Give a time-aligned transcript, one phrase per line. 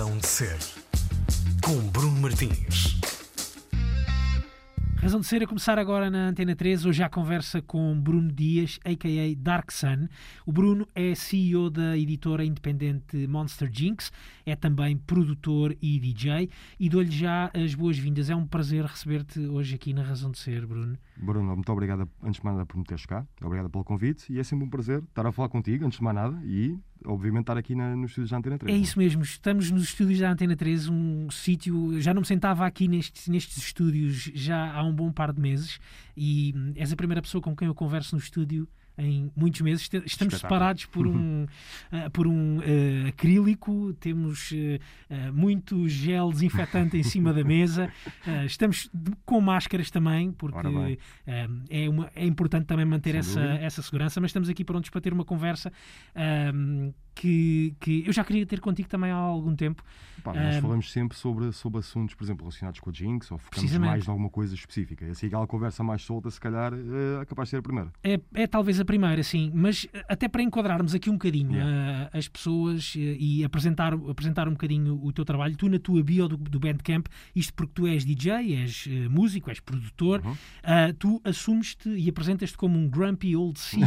[0.00, 0.58] Razão de Ser,
[1.62, 2.98] com Bruno Martins.
[4.96, 6.86] Razão de ser a começar agora na Antena 3.
[6.86, 9.34] Hoje a conversa com Bruno Dias, a.k.a.
[9.36, 10.08] Dark Sun.
[10.46, 14.10] O Bruno é CEO da editora independente Monster Jinx,
[14.46, 16.48] é também produtor e DJ
[16.78, 18.30] e dou-lhe já as boas-vindas.
[18.30, 20.96] É um prazer receber-te hoje aqui na Razão de Ser, Bruno.
[21.22, 23.26] Bruno, muito obrigado antes de mais nada por me teres cá.
[23.42, 26.16] Obrigado pelo convite e é sempre um prazer estar a falar contigo antes de mais
[26.16, 28.74] nada e obviamente estar aqui na, nos estúdios da Antena 3.
[28.74, 32.66] É isso mesmo, estamos nos estúdios da Antena 3, um sítio, já não me sentava
[32.66, 35.78] aqui nestes, nestes estúdios já há um bom par de meses
[36.16, 38.68] e hum, és a primeira pessoa com quem eu converso no estúdio
[39.00, 39.88] em muitos meses.
[40.04, 47.02] Estamos separados por um, uh, por um uh, acrílico, temos uh, muito gel desinfetante em
[47.02, 47.90] cima da mesa,
[48.46, 48.90] estamos
[49.24, 54.48] com máscaras também, porque é, uma, é importante também manter essa, essa segurança, mas estamos
[54.48, 55.72] aqui prontos para ter uma conversa
[57.14, 59.82] que, que eu já queria ter contigo também há algum tempo.
[60.20, 63.38] Pá, nós um, falamos sempre sobre, sobre assuntos, por exemplo, relacionados com a Jinx, ou
[63.38, 65.04] focamos mais em alguma coisa específica.
[65.04, 67.92] E assim, aquela conversa mais solta, se calhar, é capaz de ser a primeira.
[68.02, 69.50] É, é talvez a primeira, sim.
[69.54, 72.10] Mas eh, até para enquadrarmos aqui um bocadinho yeah.
[72.12, 76.02] uh, as pessoas uh, e apresentar, apresentar um bocadinho o teu trabalho, tu na tua
[76.02, 80.34] bio do, do Bandcamp, isto porque tu és DJ, és uh, músico, és produtor, uhum.
[80.98, 83.86] tu assumes-te e apresentas-te como um grumpy old CEO,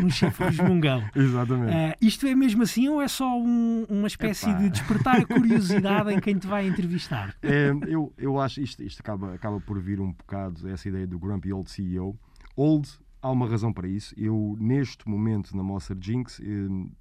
[0.00, 1.02] um chefe resmungão.
[1.14, 1.96] Exatamente.
[2.00, 4.58] isto é mesmo assim ou é só um, uma espécie Epá.
[4.58, 7.34] de despertar a curiosidade em quem te vai entrevistar?
[7.42, 11.18] É, eu, eu acho isto, isto acaba, acaba por vir um bocado essa ideia do
[11.18, 12.16] grumpy old CEO.
[12.56, 12.88] Old,
[13.20, 14.14] há uma razão para isso.
[14.16, 16.44] Eu, neste momento, na Monster Jinx, eh,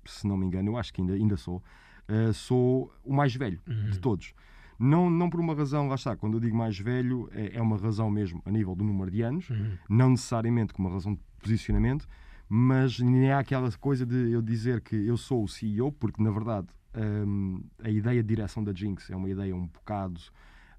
[0.06, 1.64] se não me engano, eu acho que ainda, ainda sou,
[2.09, 3.90] uh, sou o mais velho uhum.
[3.90, 4.34] de todos.
[4.80, 7.78] Não, não por uma razão, lá está, quando eu digo mais velho, é, é uma
[7.78, 9.78] razão mesmo a nível do número de anos, uhum.
[9.88, 12.08] não necessariamente com uma razão de posicionamento,
[12.54, 16.30] mas nem há aquela coisa de eu dizer que eu sou o CEO, porque na
[16.32, 20.20] verdade um, a ideia de direção da Jinx é uma ideia um bocado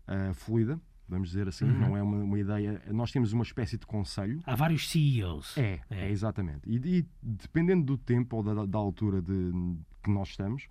[0.07, 1.79] uh, fluida, vamos dizer assim, uhum.
[1.79, 2.83] não é uma, uma, ideia.
[2.89, 4.43] Nós temos uma espécie de conselho.
[4.45, 5.57] Há vários CEOs.
[5.57, 6.61] É, é, é exatamente.
[6.67, 9.51] E, e, dependendo do tempo ou da, da altura de,
[10.03, 10.65] que nós estamos,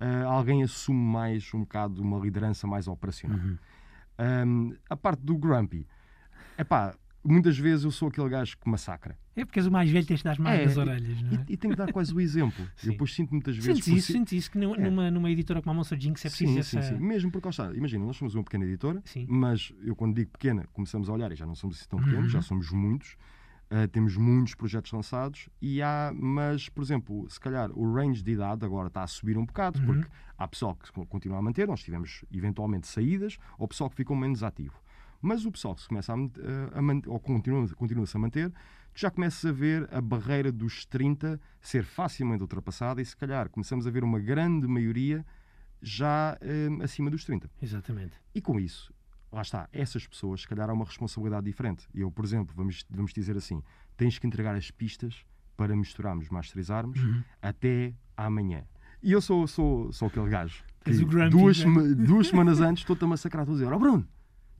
[0.00, 3.40] uh, alguém assume mais um bocado uma liderança mais operacional.
[3.40, 3.58] Uhum.
[4.46, 5.84] Um, a parte do Grumpy,
[6.56, 9.18] é pá, muitas vezes eu sou aquele gajo que massacra.
[9.34, 11.44] É porque és o mais velho, tens de dar mais é, nas orelhas, não é?
[11.48, 12.64] E, e tenho que dar quase o exemplo.
[12.84, 13.84] eu depois sinto muitas vezes.
[13.84, 14.60] Sentes isso, sentes isso que é.
[14.60, 16.82] numa, numa editora como a Monster Jinx é preciso sim, essa...
[16.82, 17.02] sim, sim.
[17.02, 19.26] Mesmo porque, está, imagina, nós somos uma pequena editora, sim.
[19.28, 22.24] mas eu quando digo pequena, começamos a olhar e já não somos assim tão pequenos,
[22.24, 22.30] uhum.
[22.30, 23.16] já somos muitos.
[23.64, 28.32] Uh, temos muitos projetos lançados e há, mas, por exemplo, se calhar o range de
[28.32, 29.86] idade agora está a subir um bocado, uhum.
[29.86, 34.14] porque há pessoal que continua a manter, nós tivemos eventualmente saídas, ou pessoal que ficou
[34.14, 34.83] menos ativo.
[35.24, 38.52] Mas o pessoal que se começa a, a, a manter, ou continua-se continua a manter,
[38.94, 43.86] já começa a ver a barreira dos 30 ser facilmente ultrapassada e se calhar começamos
[43.86, 45.24] a ver uma grande maioria
[45.80, 47.50] já eh, acima dos 30.
[47.62, 48.20] Exatamente.
[48.34, 48.92] E com isso,
[49.32, 51.88] lá está, essas pessoas se calhar há uma responsabilidade diferente.
[51.94, 53.62] Eu, por exemplo, vamos, vamos dizer assim,
[53.96, 55.24] tens que entregar as pistas
[55.56, 57.24] para misturarmos, masterizarmos uhum.
[57.40, 58.62] até amanhã.
[59.02, 60.92] E eu sou, sou, sou aquele gajo que
[61.30, 61.94] duas, né?
[61.94, 64.06] duas semanas antes estou-te a massacrar, estou a dizer, oh Bruno,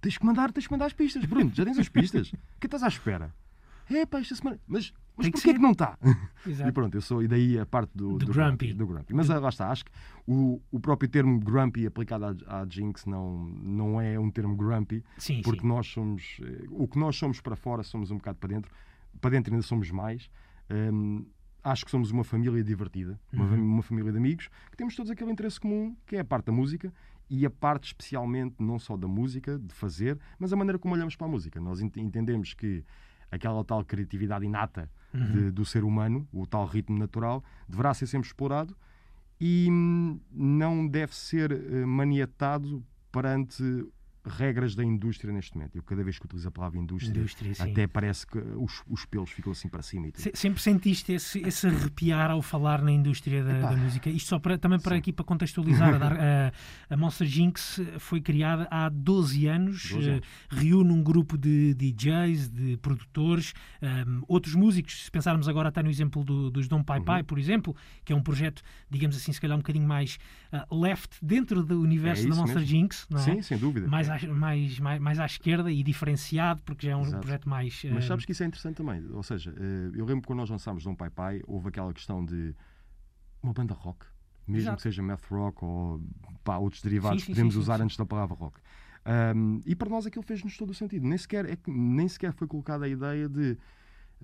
[0.05, 1.25] Tens que mandar, tens que mandar as pistas.
[1.25, 2.31] Bruno, já tens as pistas.
[2.31, 3.35] O que estás à espera?
[3.89, 4.61] É, pá, esta semana.
[4.67, 5.99] Mas, mas porquê que, que não está?
[6.47, 7.23] E pronto, eu sou.
[7.23, 8.75] E daí a parte do, do, do grumpy.
[8.75, 9.15] do grumpy.
[9.15, 9.91] Mas lá está, acho que
[10.27, 15.03] o, o próprio termo grumpy aplicado à, à Jinx não, não é um termo grumpy.
[15.17, 15.69] Sim, porque sim.
[15.69, 16.37] nós somos.
[16.43, 18.71] Eh, o que nós somos para fora somos um bocado para dentro.
[19.23, 20.29] Para dentro ainda somos mais.
[20.71, 21.25] Um,
[21.63, 23.75] acho que somos uma família divertida, uma, uhum.
[23.75, 26.53] uma família de amigos, que temos todos aquele interesse comum, que é a parte da
[26.53, 26.93] música
[27.29, 31.17] e a parte especialmente não só da música, de fazer, mas a maneira como olhamos
[31.17, 31.61] para a música.
[31.61, 32.85] Nós entendemos que
[33.31, 35.33] aquela tal criatividade inata uhum.
[35.33, 38.77] de, do ser humano, o tal ritmo natural, deverá ser sempre explorado
[39.41, 39.69] e
[40.31, 43.62] não deve ser eh, maniatado perante
[44.25, 45.77] regras da indústria neste momento.
[45.77, 49.31] Eu cada vez que utilizo a palavra indústria, indústria até parece que os, os pelos
[49.31, 50.09] ficam assim para cima.
[50.35, 54.11] Sempre sentiste esse, esse arrepiar ao falar na indústria da, da música?
[54.11, 54.99] Isto só para, também para sim.
[54.99, 56.53] aqui para contextualizar, a,
[56.91, 60.21] a, Monster Jinx foi criada há 12 anos, 12 anos.
[60.21, 65.69] Uh, reúne um grupo de DJs, de produtores, um, ehm, outros músicos, se pensarmos agora
[65.69, 67.26] até no exemplo do, dos Dom Pai Pai, uhum.
[67.26, 70.19] por exemplo, que é um projeto, digamos assim, se calhar um bocadinho mais
[70.53, 72.69] uh, left dentro do universo é da Monster mesmo.
[72.69, 73.23] Jinx, não é?
[73.23, 73.87] Sim, sem dúvida.
[73.87, 77.20] Mais mais, mais, mais à esquerda e diferenciado, porque já é um Exato.
[77.20, 77.82] projeto mais.
[77.84, 77.88] Uh...
[77.94, 79.05] Mas sabes que isso é interessante também.
[79.12, 82.55] Ou seja, uh, eu lembro quando nós lançámos Dom Pai Pai, houve aquela questão de
[83.43, 84.06] uma banda rock,
[84.46, 84.76] mesmo Exato.
[84.76, 86.00] que seja math rock ou
[86.43, 88.61] pá, outros derivados sim, sim, que podemos sim, usar antes da palavra rock.
[89.37, 91.06] Um, e para nós aquilo fez-nos todo o sentido.
[91.06, 93.56] Nem sequer, é que, nem sequer foi colocada a ideia de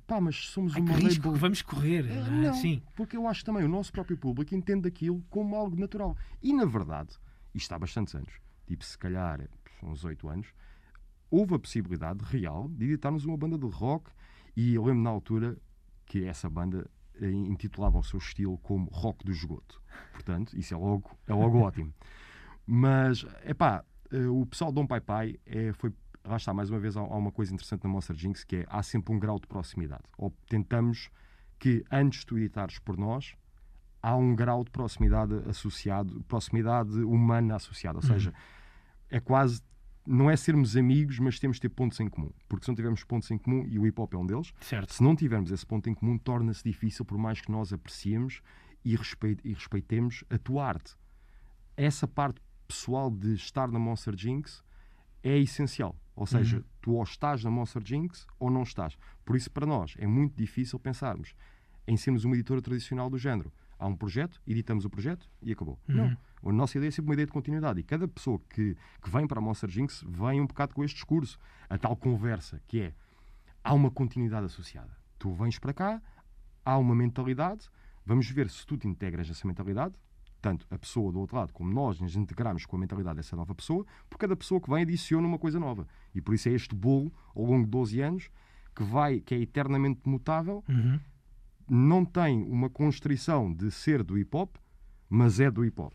[0.06, 2.10] pá, mas somos Ai, uma risco, vamos correr.
[2.10, 2.82] É, não, Sim.
[2.94, 6.16] porque eu acho também o nosso próprio público entende aquilo como algo natural.
[6.42, 7.10] E na verdade,
[7.54, 8.32] isto há bastantes anos,
[8.66, 9.40] tipo se calhar
[9.82, 10.53] uns 8 anos,
[11.31, 14.11] houve a possibilidade real de editarmos uma banda de rock
[14.56, 15.56] e eu lembro na altura
[16.06, 16.91] que essa banda
[17.21, 19.81] eh, intitulava o seu estilo como rock do esgoto.
[20.12, 21.94] Portanto, isso é logo, é logo ótimo.
[22.67, 23.85] Mas, é pá,
[24.31, 25.93] o pessoal de Dom Pai Pai é, foi
[26.25, 28.83] lá está, mais uma vez, há, uma coisa interessante na Monster Jinx que é há
[28.83, 30.05] sempre um grau de proximidade.
[30.19, 31.11] Ou tentamos
[31.59, 33.35] que antes de tu editares por nós,
[34.03, 37.99] há um grau de proximidade associado, proximidade humana associada.
[37.99, 38.33] Ou seja,
[39.09, 39.62] é quase.
[40.06, 42.32] Não é sermos amigos, mas temos de ter pontos em comum.
[42.49, 44.94] Porque se não tivermos pontos em comum, e o hip hop é um deles, certo.
[44.94, 48.41] se não tivermos esse ponto em comum, torna-se difícil, por mais que nós apreciemos
[48.85, 50.97] e, respeite, e respeitemos a tua arte.
[51.76, 54.62] Essa parte pessoal de estar na Monster Jinx
[55.23, 55.97] é essencial.
[56.14, 56.64] Ou seja, uhum.
[56.81, 58.97] tu ou estás na Monster Jinx ou não estás.
[59.25, 61.35] Por isso, para nós, é muito difícil pensarmos
[61.87, 63.52] em sermos uma editora tradicional do género.
[63.81, 65.79] Há um projeto, editamos o projeto e acabou.
[65.88, 65.97] Uhum.
[65.97, 66.50] Não.
[66.50, 67.81] A nossa ideia é sempre uma ideia de continuidade.
[67.81, 70.97] E cada pessoa que, que vem para a Monster Jinx vem um bocado com este
[70.97, 71.38] discurso.
[71.69, 72.94] A tal conversa, que é,
[73.65, 74.94] há uma continuidade associada.
[75.19, 76.03] Tu vens para cá,
[76.62, 77.71] há uma mentalidade,
[78.05, 79.94] vamos ver se tu te integras nessa mentalidade,
[80.43, 83.55] tanto a pessoa do outro lado como nós nos integramos com a mentalidade dessa nova
[83.55, 85.87] pessoa, porque cada pessoa que vem adiciona uma coisa nova.
[86.15, 88.31] E por isso é este bolo, ao longo de 12 anos,
[88.75, 91.00] que vai, que é eternamente mutável, uhum.
[91.70, 94.56] Não tem uma constrição de ser do hip hop,
[95.08, 95.94] mas é do hip hop.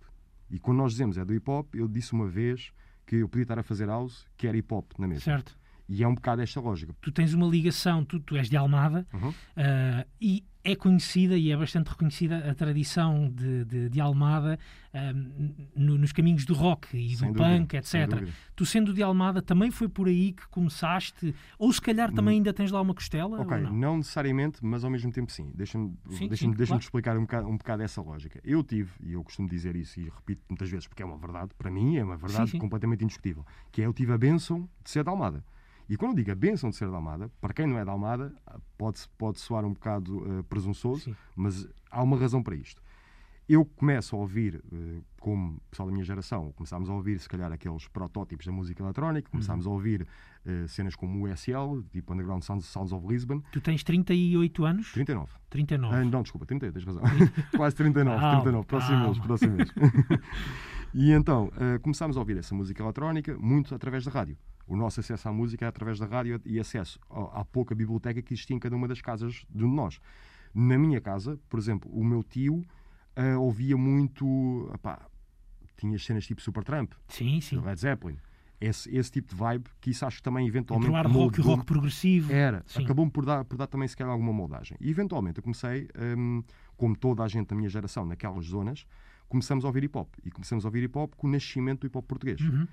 [0.50, 2.72] E quando nós dizemos é do hip hop, eu disse uma vez
[3.06, 5.22] que eu podia estar a fazer house que era hip hop na mesa.
[5.22, 5.58] Certo.
[5.88, 6.96] E é um bocado esta lógica.
[7.02, 9.30] Tu tens uma ligação, tu, tu és de Almada uhum.
[9.30, 14.58] uh, e é conhecida e é bastante reconhecida a tradição de, de, de Almada
[14.94, 18.28] um, no, nos caminhos do rock e sem do dúvida, punk, etc.
[18.56, 21.36] Tu sendo de Almada, também foi por aí que começaste?
[21.60, 22.38] Ou se calhar também hum.
[22.38, 23.40] ainda tens lá uma costela?
[23.40, 23.74] Ok, não?
[23.74, 23.98] não?
[23.98, 25.52] necessariamente, mas ao mesmo tempo sim.
[25.54, 25.96] Deixa-me
[26.28, 26.82] deixa deixa claro.
[26.82, 28.42] explicar um bocado, um bocado essa lógica.
[28.44, 31.52] Eu tive, e eu costumo dizer isso e repito muitas vezes porque é uma verdade,
[31.56, 32.60] para mim é uma verdade sim, sim.
[32.60, 35.44] completamente indiscutível, que é eu tive a bênção de ser de Almada.
[35.88, 37.92] E quando eu digo a bênção de ser da Almada, para quem não é da
[37.92, 38.34] Almada,
[38.78, 41.16] pode, pode soar um bocado uh, presunçoso, Sim.
[41.36, 42.82] mas há uma razão para isto.
[43.48, 47.52] Eu começo a ouvir, uh, como pessoal da minha geração, começámos a ouvir, se calhar,
[47.52, 49.74] aqueles protótipos da música eletrónica, começámos uhum.
[49.74, 53.44] a ouvir uh, cenas como o USL, tipo Underground Sounds, Sounds of Lisbon.
[53.52, 54.92] Tu tens 38 anos?
[54.92, 55.32] 39.
[55.52, 55.96] 39.
[55.96, 57.04] Ah, não, desculpa, 38, tens razão.
[57.56, 59.72] Quase 39, ah, 39, próximo mês, próximo mês.
[60.96, 61.52] e então,
[61.84, 64.36] começámos a ouvir essa música eletrónica muito através da rádio.
[64.68, 67.00] O nosso acesso à música é através da rádio e acesso
[67.34, 70.00] à pouca biblioteca que existia em cada uma das casas de nós.
[70.54, 72.66] Na minha casa, por exemplo, o meu tio
[73.18, 74.26] uh, ouvia muito.
[74.74, 75.08] Opá,
[75.78, 77.60] tinha cenas tipo Supertramp, sim, sim.
[77.60, 78.18] Led Zeppelin.
[78.60, 80.88] Esse, esse tipo de vibe que isso acho que também eventualmente.
[80.88, 82.32] Entre o hard rock e rock progressivo.
[82.32, 82.64] Era.
[82.74, 84.78] Acabou-me por dar, por dar também se calhar alguma moldagem.
[84.80, 86.42] E eventualmente eu comecei, um,
[86.78, 88.88] como toda a gente da minha geração, naquelas zonas,
[89.28, 90.08] começamos a ouvir hip hop.
[90.24, 92.40] E começamos a ouvir hip hop com o nascimento do hip hop português.
[92.40, 92.66] Uhum.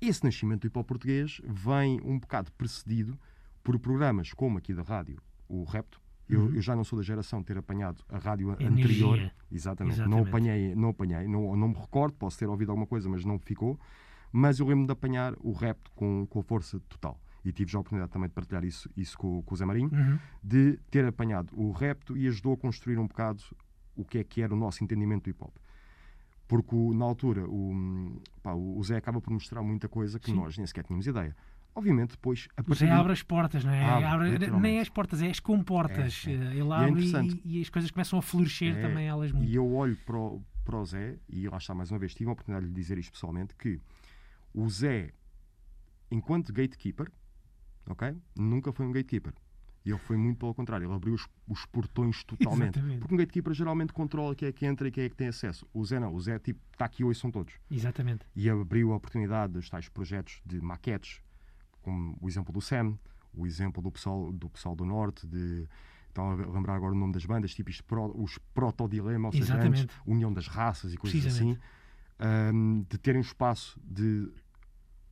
[0.00, 3.18] Esse nascimento do hip hop português vem um bocado precedido
[3.62, 6.00] por programas como aqui da rádio, o Repto.
[6.28, 6.54] Eu, uhum.
[6.54, 9.06] eu já não sou da geração de ter apanhado a rádio Energia.
[9.06, 9.32] anterior.
[9.50, 9.94] Exatamente.
[9.94, 10.08] Exatamente.
[10.08, 13.38] Não apanhei, não apanhei, não, não me recordo, posso ter ouvido alguma coisa, mas não
[13.38, 13.78] ficou.
[14.32, 17.20] Mas eu lembro de apanhar o Repto com, com a força total.
[17.44, 19.88] E tive já a oportunidade também de partilhar isso, isso com, com o Zé Marinho,
[19.92, 20.18] uhum.
[20.42, 23.42] de ter apanhado o Repto e ajudou a construir um bocado
[23.94, 25.56] o que é que era o nosso entendimento do hip hop
[26.48, 30.36] porque na altura o, pá, o Zé acaba por mostrar muita coisa que Sim.
[30.36, 31.36] nós nem sequer tínhamos ideia.
[31.74, 32.48] Obviamente, depois.
[32.56, 33.84] A o Zé abre as portas, não é?
[33.84, 36.24] Abre, abre, nem as portas, é as comportas.
[36.26, 36.34] É, é.
[36.34, 39.50] Ele é abre é e, e, as coisas começam a florescer é, também elas muito.
[39.50, 42.30] E eu olho para o, para o Zé, e lá está mais uma vez, tive
[42.30, 43.78] a oportunidade de lhe dizer isto pessoalmente: que
[44.54, 45.10] o Zé,
[46.10, 47.10] enquanto gatekeeper,
[47.88, 48.16] ok?
[48.34, 49.34] Nunca foi um gatekeeper.
[49.86, 52.76] E ele foi muito pelo contrário, ele abriu os, os portões totalmente.
[52.76, 52.98] Exatamente.
[52.98, 55.64] Porque um gatekeeper geralmente controla quem é que entra e quem é que tem acesso.
[55.72, 57.54] O Zé não, o Zé tipo, está aqui hoje, são todos.
[57.70, 58.26] Exatamente.
[58.34, 61.22] E abriu a oportunidade dos tais projetos de maquetes,
[61.82, 62.98] como o exemplo do Sam,
[63.32, 65.68] o exemplo do pessoal do, pessoal do Norte, de.
[66.08, 69.54] Estão a lembrar agora o nome das bandas, tipo isto, pro, os Protodilema, ou seja,
[69.54, 71.58] antes, União das Raças e coisas assim,
[72.54, 74.32] um, de terem um espaço de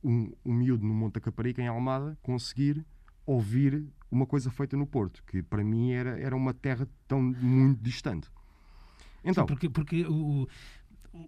[0.03, 2.83] um, um miúdo no Monte da Caparica, em Almada, conseguir
[3.25, 7.81] ouvir uma coisa feita no Porto, que para mim era, era uma terra tão muito
[7.81, 8.29] distante.
[9.23, 10.47] Então, Sim, porque, porque o,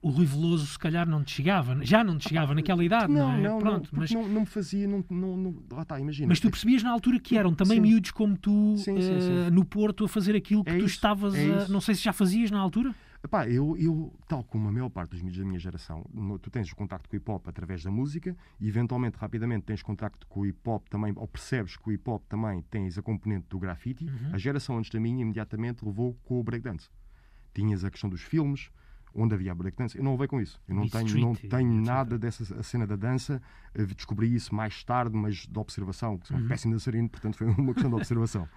[0.01, 3.31] o Rui Veloso se calhar não te chegava, já não te chegava naquela idade, não,
[3.31, 3.41] não é?
[3.41, 4.11] Não, Pronto, não, mas...
[4.11, 6.27] não, não me fazia, não, não, não, lá está, imagina.
[6.27, 7.81] Mas tu percebias na altura que eram também sim.
[7.81, 10.95] miúdos como tu sim, sim, uh, no Porto a fazer aquilo que é tu isso,
[10.95, 11.67] estavas é a...
[11.67, 12.93] Não sei se já fazias na altura?
[13.27, 16.49] Epá, eu, eu, tal como a maior parte dos miúdos da minha geração, no, tu
[16.49, 20.25] tens o contacto com o hip hop através da música e eventualmente, rapidamente, tens contacto
[20.27, 23.45] com o hip hop também, ou percebes que o hip hop também tens a componente
[23.49, 24.05] do graffiti.
[24.05, 24.29] Uhum.
[24.33, 26.89] A geração antes da minha imediatamente levou com o breakdance.
[27.53, 28.69] Tinhas a questão dos filmes,
[29.13, 30.61] onde havia breakdance, eu não levei com isso.
[30.65, 31.85] Eu não Beat tenho, não Street, tenho etc.
[31.85, 33.41] nada dessa a cena da dança.
[33.73, 36.45] Eh, Descobri isso mais tarde, mas de observação, que sou Uhum.
[36.45, 38.47] um péssimo dançarino, portanto foi uma questão de observação.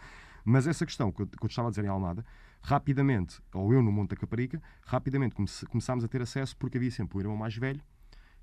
[0.44, 2.24] Mas essa questão que eu, que eu estava a dizer em Almada,
[2.62, 6.90] rapidamente, ou eu no Monte da Caparica, rapidamente comece- começámos a ter acesso porque havia
[6.90, 7.80] sempre um irmão mais velho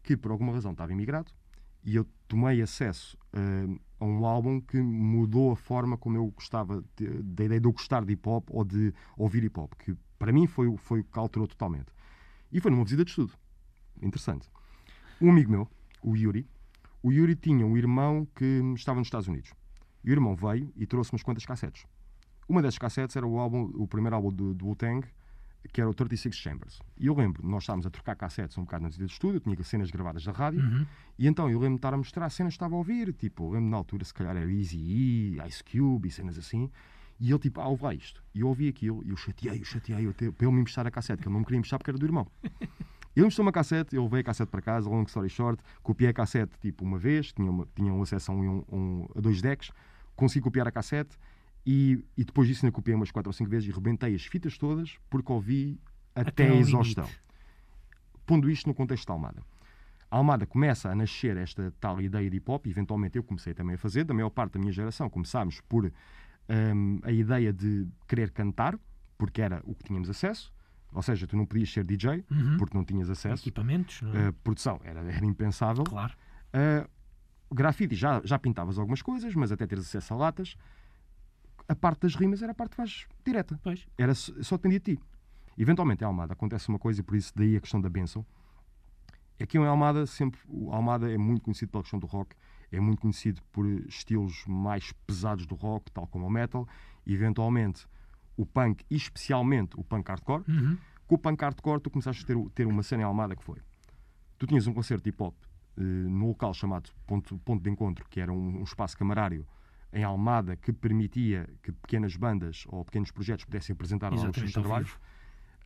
[0.04, 1.32] que por alguma razão estava imigrado
[1.84, 3.68] e eu tomei acesso eh,
[4.00, 6.84] a um álbum que mudou a forma como eu gostava
[7.24, 10.32] da ideia de eu gostar de hip hop ou de ouvir hip hop, que para
[10.32, 11.88] mim foi, o- foi o que alterou totalmente.
[12.52, 13.34] E foi numa visita de estudo.
[14.02, 14.50] Interessante.
[15.22, 15.68] Um amigo meu,
[16.02, 16.48] o Yuri,
[17.04, 19.52] o Yuri tinha um irmão que estava nos Estados Unidos.
[20.04, 21.86] E o irmão veio e trouxe umas quantas cassetes.
[22.48, 25.06] Uma dessas cassetes era o, álbum, o primeiro álbum do, do Wu-Tang,
[25.74, 26.80] que era o 36 Chambers.
[26.98, 29.42] E eu lembro, nós estávamos a trocar cassetes um bocado na visita de estúdio, eu
[29.42, 30.86] tinha cenas gravadas da rádio, Uhum.
[31.20, 33.50] e então eu lembro de estar a mostrar cenas que estava a ouvir, tipo, eu
[33.52, 36.72] lembro na altura, se calhar era Easy E, Ice Cube e cenas assim,
[37.20, 38.24] e ele tipo, ah, ouve lá isto.
[38.34, 40.88] E eu ouvi aquilo, e eu chateei, eu chateei, eu te- para ele me emprestar
[40.88, 42.26] a cassete, que ele não me queria emprestar porque era do irmão.
[43.18, 46.14] Ele emprestou uma cassete, eu levei a cassete para casa, long story short, copiei a
[46.14, 49.72] cassete tipo uma vez, tinha, uma, tinha um acesso a, um, um- a dois decks,
[50.16, 51.18] consegui copiar a cassete
[51.66, 54.56] e, e depois disso ainda copiei umas quatro ou cinco vezes e rebentei as fitas
[54.58, 55.80] todas porque ouvi
[56.14, 57.06] até, Até a exaustão.
[57.06, 57.22] limite.
[58.26, 59.42] Pondo isto no contexto da Almada.
[60.12, 63.76] A Almada começa a nascer esta tal ideia de hip hop, eventualmente eu comecei também
[63.76, 65.86] a fazer, da maior parte da minha geração começámos por
[66.50, 68.78] hum, a ideia de querer cantar,
[69.18, 70.54] porque era o que tínhamos acesso,
[70.94, 72.58] ou seja, tu não podias ser DJ, Uhum.
[72.58, 73.44] porque não tinhas acesso.
[73.44, 74.30] Equipamentos, não é?
[74.30, 75.84] Uh, produção era, era impensável.
[75.84, 76.14] Claro.
[76.54, 76.90] Uh,
[77.54, 80.56] grafite já, já pintavas algumas coisas, mas até teres acesso a latas.
[81.70, 83.60] A parte das rimas era a parte mais direta.
[83.64, 83.86] Pois.
[83.98, 85.02] Era, só dependia de ti.
[85.58, 88.26] Eventualmente em Almada acontece uma coisa, e por isso daí a questão da bênção.
[89.42, 92.36] Aqui em Almada, sempre, o Almada é muito conhecido pela questão do rock,
[92.72, 96.68] é muito conhecido por estilos mais pesados do rock, tal como o metal,
[97.06, 97.86] e eventualmente
[98.38, 100.44] o punk, e especialmente o punk hardcore.
[100.48, 100.78] Uhum.
[101.08, 103.58] Com o punk hardcore, tu começaste a ter, ter uma cena em Almada que foi.
[104.38, 105.36] Tu tinhas um concerto de hip hop
[105.78, 109.46] eh, num local chamado Ponto, Ponto de Encontro, que era um, um espaço camarário
[109.92, 114.38] em Almada que permitia que pequenas bandas ou pequenos projetos pudessem apresentar lá os seus
[114.38, 114.98] Exatamente, trabalhos.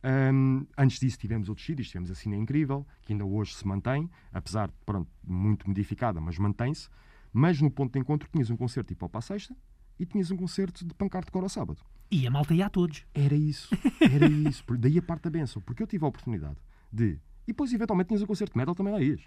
[0.04, 4.10] Um, antes disso tivemos outros sítios, tivemos a Cine Incrível, que ainda hoje se mantém,
[4.32, 6.88] apesar de pronto, muito modificada, mas mantém-se.
[7.32, 9.56] Mas no ponto de encontro tinhas um concerto de hip hop à sexta
[9.98, 11.80] e tinhas um concerto de punk hardcore ao sábado.
[12.10, 13.04] E a malta ia a todos.
[13.14, 13.68] Era isso,
[14.00, 14.64] era isso.
[14.78, 16.56] Daí a parte da benção, porque eu tive a oportunidade
[16.92, 17.18] de.
[17.44, 19.22] E depois, eventualmente, tinhas um concerto de metal, também lá ias.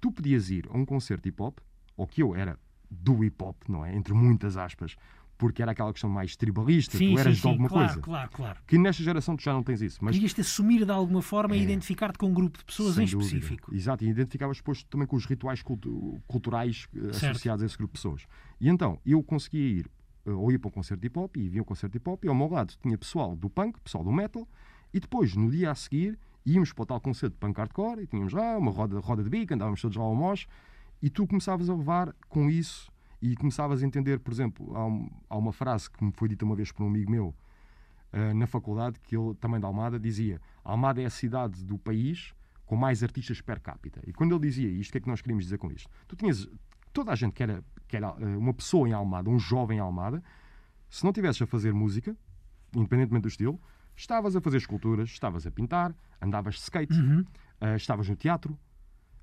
[0.00, 1.58] Tu podias ir a um concerto de hip hop,
[1.96, 2.58] ou que eu era
[2.90, 3.94] do hip hop, não é?
[3.94, 4.96] Entre muitas aspas,
[5.40, 7.48] porque era aquela questão mais tribalista, Sim, tu eras sim, de sim.
[7.48, 8.00] alguma claro, coisa.
[8.02, 8.58] claro, claro.
[8.66, 11.60] Que nesta geração tu já não tens isso, mas Querias-te assumir de alguma forma e
[11.60, 11.62] É.
[11.62, 13.24] identificar-te com um grupo de pessoas Sem em dúvida.
[13.36, 13.74] específico.
[13.74, 17.30] Exato, e identificavas depois também com os rituais cultu- culturais eh, Certo.
[17.32, 18.26] associados a esse grupo de pessoas.
[18.60, 19.90] E então, eu conseguia ir
[20.26, 22.08] eh, ou ir para um concerto de hip hop e via um concerto de hip
[22.10, 24.46] hop e ao meu lado tinha pessoal do punk, pessoal do metal
[24.92, 28.06] e depois, no dia a seguir, íamos para o tal concerto de punk hardcore e
[28.06, 30.46] tínhamos lá uma roda, roda de bico, andávamos todos lá ao mosh
[31.00, 32.89] e tu começavas a levar com isso
[33.22, 36.44] e começavas a entender, por exemplo, há, um- há uma frase que me foi dita
[36.44, 37.34] uma vez por um amigo meu
[38.12, 42.34] eh, na faculdade, que ele também da Almada dizia: Almada é a cidade do país
[42.66, 44.00] com mais artistas per capita.
[44.06, 45.88] E quando ele dizia isto, o que é que nós queríamos dizer com isto?
[46.08, 46.48] Tu tinhas
[46.92, 49.80] toda a gente que era, que era eh, uma pessoa em Almada, um jovem em
[49.80, 50.22] Almada,
[50.88, 52.16] se não tivesses a fazer música,
[52.74, 53.60] independentemente do estilo,
[53.96, 57.24] estavas a fazer esculturas, estavas a pintar, andavas de skate, Uhum.
[57.60, 58.58] eh, estavas no teatro,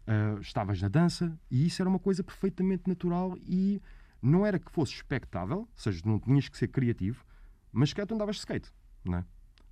[0.08, 3.82] eh, estavas na dança, e isso era uma coisa perfeitamente natural e
[4.22, 7.24] não era que fosse expectável, ou seja, não tinhas que ser criativo,
[7.72, 8.72] mas se calhar tu andavas de skate,
[9.06, 9.26] não é?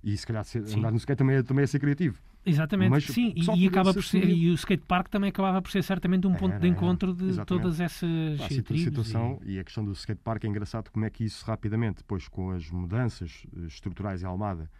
[0.04, 0.78] E se calhar ser- Sim.
[0.78, 2.20] andar no skate também é, também é ser criativo.
[2.48, 5.82] Exatamente, Mas sim, e, e acaba por ser, e o skatepark também acabava por ser
[5.82, 6.76] certamente um ponto Era, de era.
[6.76, 7.62] encontro de Exatamente.
[7.64, 9.58] todas essas a situação e...
[9.58, 13.44] a questão do skatepark é engraçado como é que isso rapidamente, depois com as mudanças
[13.56, 14.70] eh, estruturais em Almada,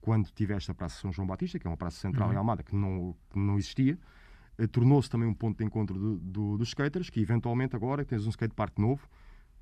[0.00, 2.34] quando tiveste a Praça São João Batista, que é uma praça central Uhum.
[2.34, 3.98] em Almada que não, que não existia,
[4.66, 8.30] tornou-se também um ponto de encontro do- do- dos skaters, que eventualmente agora tens um
[8.30, 9.08] skatepark novo,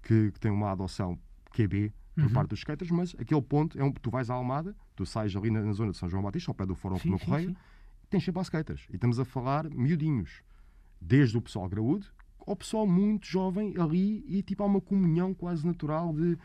[0.03, 1.19] que, que tem uma adoção
[1.53, 2.33] QB por Uhum.
[2.33, 5.51] parte dos skaters, mas aquele ponto é um tu vais à Almada, tu sais ali
[5.51, 7.57] na, na zona de São João Batista, ao pé do Fórum Sim, no Correio, sim.
[8.11, 8.87] tens sempre skaters.
[8.91, 10.43] E estamos a falar miudinhos.
[11.01, 12.07] Desde o pessoal graúdo
[12.45, 16.37] ao pessoal muito jovem ali e tipo há uma comunhão quase natural de.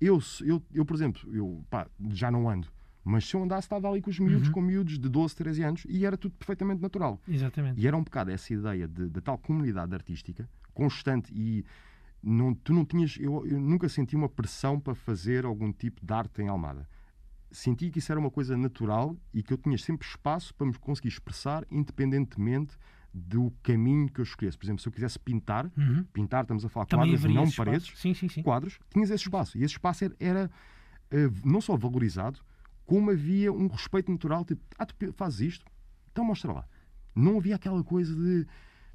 [0.00, 2.68] Eu, eu, eu por exemplo, eu pá, já não ando,
[3.10, 4.54] mas se eu andasse estava ali com os miúdos, Uhum.
[4.54, 7.20] com miúdos de 12, 13 anos e era tudo perfeitamente natural.
[7.28, 7.80] Exatamente.
[7.80, 11.64] E era um bocado essa ideia de, da tal comunidade artística constante e
[12.22, 13.16] não, tu não tinhas.
[13.18, 16.88] Eu, eu nunca senti uma pressão para fazer algum tipo de arte em Almada.
[17.50, 20.74] Senti que isso era uma coisa natural e que eu tinha sempre espaço para me
[20.74, 22.76] conseguir expressar independentemente
[23.12, 24.56] do caminho que eu escolhesse.
[24.56, 26.04] Por exemplo, se eu quisesse pintar, Uhum.
[26.12, 27.92] pintar, estamos a falar Também quadros, não paredes.
[27.98, 28.42] Sim, sim, sim.
[28.42, 29.58] quadros, tinhas esse espaço.
[29.58, 30.50] E esse espaço era, era,
[31.10, 32.38] eh, não só valorizado,
[32.90, 35.64] como havia um respeito natural, tipo, ah, tu fazes isto?
[36.10, 36.64] Então mostra lá.
[37.14, 38.44] Não havia aquela coisa de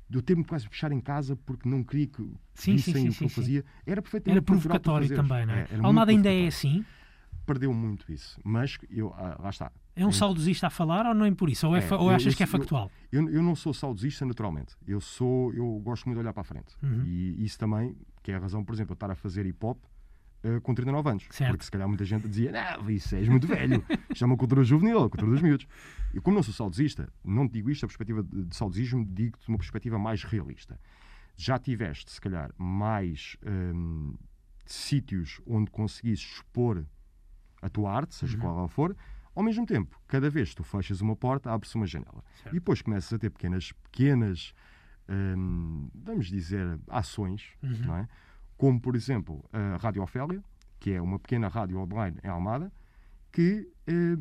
[0.10, 2.22] do termo quase fechar em casa porque não queria que
[2.54, 3.64] sim, sim, sim, o que eu fazia.
[3.86, 5.62] Era perfeitamente Era provocatório também, não é?
[5.72, 6.84] é Almada ainda é assim?
[7.46, 9.72] Perdeu muito isso, mas eu, ah, lá está.
[9.96, 11.66] É um saudosista a falar ou não é por isso?
[11.66, 12.92] Ou, é, é ou achas eu, que é factual?
[13.10, 14.76] Eu, eu, eu, não sou saudosista naturalmente.
[14.86, 16.76] Eu sou, eu gosto muito de olhar para a frente.
[16.84, 17.02] Uhum.
[17.06, 19.78] E isso também, que é a razão, por exemplo, eu estar a fazer hip hop
[20.46, 21.28] uh, com 39 anos.
[21.32, 21.52] Certo.
[21.52, 23.84] Porque se calhar muita gente dizia, não, isso és muito velho.
[24.10, 25.68] Isto é uma cultura juvenil, a cultura dos miúdos.
[26.14, 29.98] E como não sou saudosista, não digo isto a perspectiva de saudosismo, digo-te uma perspectiva
[29.98, 30.80] mais realista.
[31.36, 34.14] Já tiveste, se calhar, mais um,
[34.66, 36.86] sítios onde conseguisses expor
[37.62, 38.42] a tua arte, seja uhum.
[38.42, 38.96] qual ela for,
[39.36, 42.24] ao mesmo tempo, cada vez que tu fechas uma porta, abre-se uma janela.
[42.42, 42.56] Certo.
[42.56, 44.54] E depois começas a ter pequenas, pequenas,
[45.10, 47.86] hum, vamos dizer, ações, uhum.
[47.86, 48.08] não é?
[48.58, 50.44] Como por exemplo a Rádio Ofélia,
[50.80, 52.72] que é uma pequena rádio online em Almada,
[53.32, 54.18] que eh,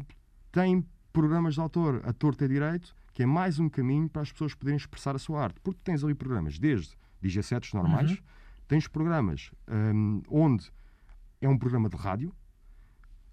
[0.50, 4.32] tem programas de autor a torta e direito, que é mais um caminho para as
[4.32, 5.60] pessoas poderem expressar a sua arte.
[5.60, 8.18] Porque tens ali programas desde DJ sets normais, uhum.
[8.66, 10.70] tens programas um, onde
[11.40, 12.34] é um programa de rádio,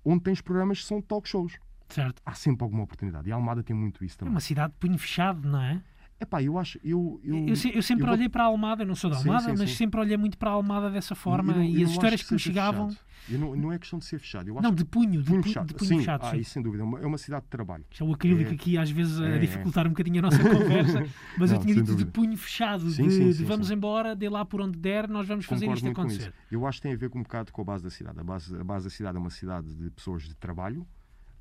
[0.06, 1.58] onde tens programas que são talk shows.
[1.90, 2.22] Certo.
[2.26, 3.28] Há sempre alguma oportunidade.
[3.28, 4.32] E a Almada tem muito isso também.
[4.32, 5.82] É uma cidade de punho fechado, não é?
[6.22, 6.80] Epá, eu acho.
[6.84, 8.30] Eu, eu, eu, eu sempre eu olhei vou...
[8.30, 9.76] para a Almada, não sou da Almada, sim, sim, mas sim.
[9.76, 12.96] sempre olhei muito para a Almada dessa forma e, e as histórias que me chegavam.
[13.28, 14.48] Não, não, é questão de ser fechado.
[14.48, 15.68] Eu acho não, de punho, de punho, fechado.
[15.68, 16.84] De punho sim, fechado, ah, sem dúvida.
[16.84, 17.84] É uma, é uma cidade de trabalho.
[17.90, 21.08] Já o acrílico é, aqui às vezes a é, dificultar um bocadinho a nossa conversa,
[21.38, 24.62] mas não, eu tinha dito de punho fechado, de, de vamos embora, dê lá por
[24.62, 26.34] onde der, nós vamos fazer Concordo isto acontecer.
[26.52, 28.20] Eu acho que tem a ver com um bocado com a base da cidade.
[28.20, 30.86] A base, a base da cidade é uma cidade de pessoas de trabalho.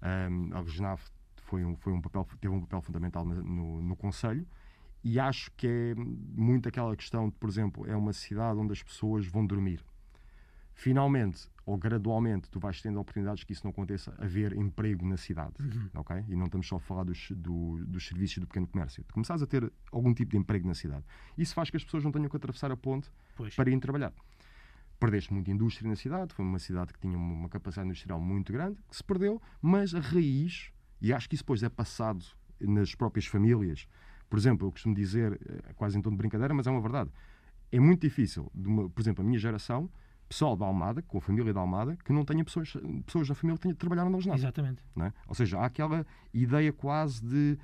[0.03, 1.03] Um, a Regenave
[1.51, 4.47] foi um, foi um papel, teve um papel fundamental no, no, no Conselho
[5.03, 8.83] e acho que é muito aquela questão de, por exemplo, é uma cidade onde as
[8.83, 9.83] pessoas vão dormir.
[10.75, 15.55] Finalmente, ou gradualmente, tu vais tendo oportunidades que isso não aconteça, haver emprego na cidade,
[15.61, 15.89] uhum.
[15.95, 16.25] ok?
[16.29, 19.05] E não estamos só a falar dos, do, dos serviços do pequeno comércio.
[19.05, 21.05] Tu começares a ter algum tipo de emprego na cidade.
[21.37, 23.55] Isso faz que as pessoas não tenham que atravessar a ponte pois.
[23.55, 24.13] para irem trabalhar.
[24.99, 28.79] Perdeste muita indústria na cidade, foi uma cidade que tinha uma capacidade industrial muito grande,
[28.89, 32.25] que se perdeu, mas a raiz, e acho que isso depois é passado
[32.59, 33.87] nas próprias famílias,
[34.31, 37.11] por exemplo, eu costumo dizer, eh, quase em tom de brincadeira, mas é uma verdade.
[37.73, 39.91] É muito difícil, uma, por exemplo, a minha geração,
[40.29, 42.73] pessoal da Almada, com a família da Almada, que não tenha pessoas,
[43.05, 44.41] pessoas da família que tenha, trabalharam na Algenada.
[44.41, 44.85] Exatamente.
[45.01, 45.13] É?
[45.27, 47.59] Ou seja, há aquela ideia quase de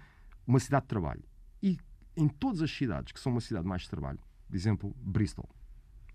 [0.44, 1.22] uma cidade de trabalho.
[1.62, 1.78] E
[2.16, 5.48] em todas as cidades que são uma cidade mais de trabalho, por exemplo, Bristol,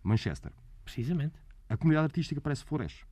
[0.04, 0.52] Manchester,
[0.84, 3.06] precisamente, a comunidade artística parece floresce.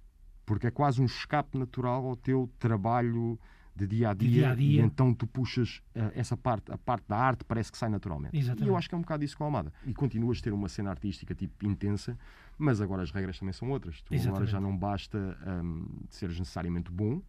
[0.46, 3.40] Porque é quase um escape natural ao teu trabalho
[3.80, 4.82] de dia a dia, dia, -a -dia.
[4.82, 8.38] e então tu puxas uh, essa parte, a parte da arte parece que sai naturalmente.
[8.38, 8.66] Exatamente.
[8.66, 9.74] E eu acho que é um bocado isso com a Almada.
[9.86, 12.18] E continuas a ter uma cena artística tipo intensa,
[12.58, 14.02] mas agora as regras também são outras.
[14.02, 14.30] Tu Exatamente.
[14.30, 17.22] agora já não basta um, seres necessariamente bom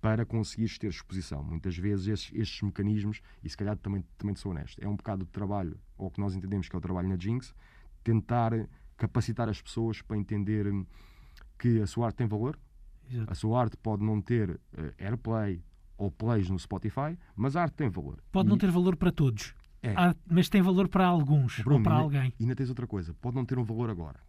[0.00, 1.42] para conseguires ter exposição.
[1.42, 5.24] Muitas vezes estes, estes, mecanismos, e se calhar também, também sou honesto, é um bocado
[5.24, 7.54] de trabalho, ou que nós entendemos que é o trabalho na Jinx,
[8.04, 8.52] tentar
[8.96, 10.86] capacitar as pessoas para entender hum,
[11.58, 12.58] que a sua arte tem valor,
[13.10, 13.32] Exato.
[13.32, 14.58] A sua arte pode não ter uh,
[14.98, 15.62] airplay
[15.98, 18.22] ou plays no Spotify, mas a arte tem valor.
[18.30, 18.50] Pode e...
[18.50, 19.94] não ter valor para todos, é.
[20.30, 22.32] mas tem valor para alguns Bruno, ou para alguém.
[22.38, 24.20] E ainda tens outra coisa, pode não ter um valor agora.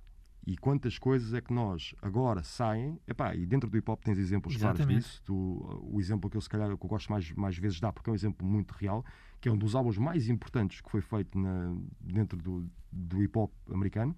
[0.45, 4.17] E quantas coisas é que nós agora saem, epá, e dentro do hip hop tens
[4.17, 4.87] exemplos Exatamente.
[4.87, 5.21] claros disso.
[5.25, 7.91] Tu, o exemplo que eu se calhar que eu gosto mais, mais vezes de dar,
[7.91, 9.03] porque é um exemplo muito real,
[9.41, 13.37] que é um dos álbuns mais importantes que foi feito na, dentro do, do hip
[13.37, 14.15] hop americano,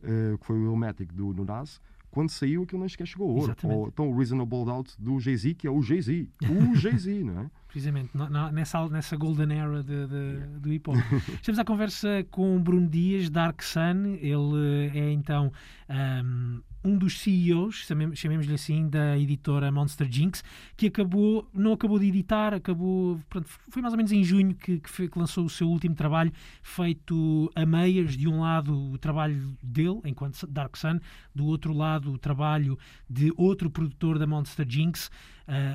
[0.00, 1.80] uh, que foi o Illmatic do, do Nas,
[2.14, 3.56] quando saiu aquilo nem sequer chegou a ouro.
[3.64, 6.28] Ou, então o Reasonable Doubt do Jay-Z, que é o Jay-Z.
[6.48, 7.50] O Jay-Z, não é?
[7.66, 8.10] Precisamente,
[8.52, 10.58] nessa, nessa golden era de, de, yeah.
[10.60, 10.96] do hip hop.
[11.34, 14.16] Estamos à conversa com Bruno Dias, Dark Sun.
[14.20, 15.52] Ele é então.
[15.90, 20.44] Um, um dos CEOs, chamemos-lhe assim, da editora Monster Jinx,
[20.76, 24.78] que acabou, não acabou de editar, acabou, pronto, foi mais ou menos em junho que,
[24.78, 28.98] que, foi, que, lançou o seu último trabalho, feito a meias, de um lado o
[28.98, 31.00] trabalho dele, enquanto Dark Sun,
[31.34, 35.10] do outro lado o trabalho de outro produtor da Monster Jinx,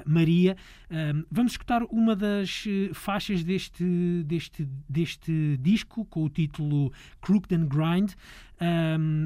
[0.06, 0.56] Maria.
[1.30, 7.68] Vamos escutar uma das eh, faixas deste, deste, deste disco, com o título Crooked and
[7.68, 8.14] Grind.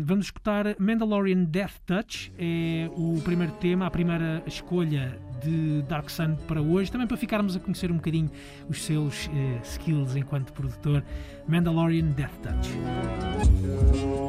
[0.06, 6.36] Vamos escutar Mandalorian Death Touch, é o primeiro tema, a primeira escolha de Dark Sun
[6.48, 8.30] para hoje, também para ficarmos a conhecer um bocadinho
[8.70, 11.04] os seus uh, skills enquanto produtor.
[11.48, 14.23] Mandalorian Death Touch.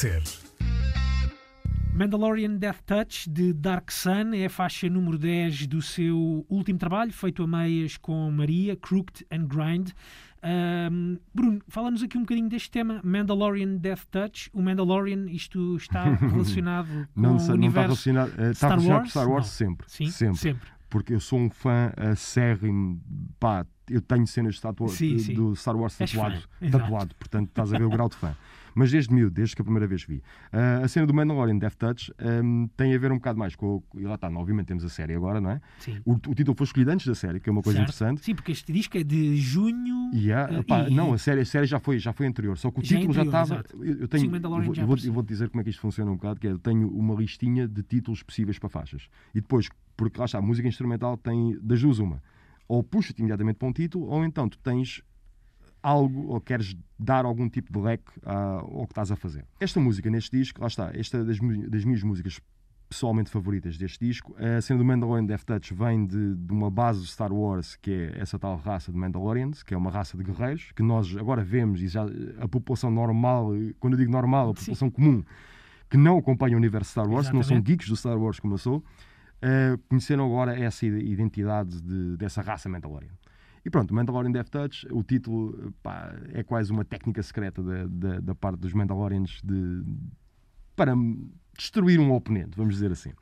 [0.00, 0.22] Ser.
[1.92, 7.12] Mandalorian Death Touch de Dark Sun é a faixa número 10 do seu último trabalho,
[7.12, 9.90] feito a meias com Maria, Crooked and Grind.
[10.42, 14.48] Um, Bruno, fala-nos aqui um bocadinho deste tema Mandalorian Death Touch.
[14.54, 18.70] O Mandalorian, isto está relacionado com Não, o não está universo relacionado, eh, está Star
[18.70, 19.10] relacionado com Wars?
[19.10, 19.52] Star Wars Não.
[19.52, 19.86] sempre.
[19.90, 20.38] Sim, sempre.
[20.38, 20.68] sempre.
[20.88, 22.98] Porque eu sou um fã acérrimo.
[23.38, 24.60] Pá, eu tenho cenas de
[24.96, 25.34] Sim, sim.
[25.34, 26.42] do Star Wars tatuado.
[26.70, 27.14] tatuado.
[27.16, 28.34] Portanto, estás a ver o grau de fã.
[28.74, 30.22] Mas desde miúdo, desde que a primeira vez vi.
[30.52, 33.82] Ah, a cena do Mandalorian Death Touch ahm, tem a ver um bocado mais com.
[33.94, 35.60] E lá está, obviamente temos a série agora, não é?
[35.78, 36.00] Sim.
[36.04, 37.88] O, o título foi escolhido antes da série, que é uma coisa Certo?
[37.88, 38.24] interessante.
[38.24, 40.10] Sim, porque este disco é de junho.
[40.12, 42.56] E há- eh, pá, e- não, a série, a série já, foi, já foi anterior,
[42.58, 43.60] só que o Já é título já anterior, estava.
[43.60, 43.84] exato.
[43.84, 45.70] Eu, eu tenho, Sim, Mandalorian eu vou, já eu vou, vou dizer como é que
[45.70, 49.08] isto funciona um bocado, que é, eu tenho uma listinha de títulos possíveis para faixas.
[49.34, 52.22] E depois, porque lá está, a música instrumental tem das duas uma.
[52.68, 55.02] Ou puxa-te imediatamente para um título, ou então tu tens
[55.82, 59.44] algo, ou queres dar algum tipo de leque à- ao que estás a fazer.
[59.58, 62.40] Esta música neste disco, lá está, esta é das, das minhas músicas
[62.88, 64.34] pessoalmente favoritas deste disco.
[64.36, 67.90] A cena do Mandalorian Death Touch vem de, de uma base de Star Wars, que
[67.92, 71.42] é essa tal raça de Mandalorians, que é uma raça de guerreiros, que nós agora
[71.44, 72.04] vemos, e já
[72.40, 74.60] a população normal, quando eu digo normal, a Sim.
[74.60, 75.22] população comum,
[75.88, 78.54] que não acompanha o universo Star Wars, que não são geeks do Star Wars como
[78.54, 78.84] eu sou,
[79.40, 83.12] eh, conheceram agora essa ide- identidade de- dessa raça Mandalorian.
[83.64, 88.20] E pronto, Mandalorian Death Touch, o título pá, é quase uma técnica secreta da, da,
[88.20, 89.84] da parte dos Mandalorians de,
[90.74, 90.94] para
[91.56, 93.12] destruir um oponente, vamos dizer assim.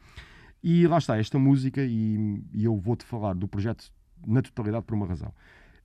[0.62, 3.90] E lá está, esta música, e, e eu vou-te falar do projeto
[4.26, 5.32] na totalidade por uma razão.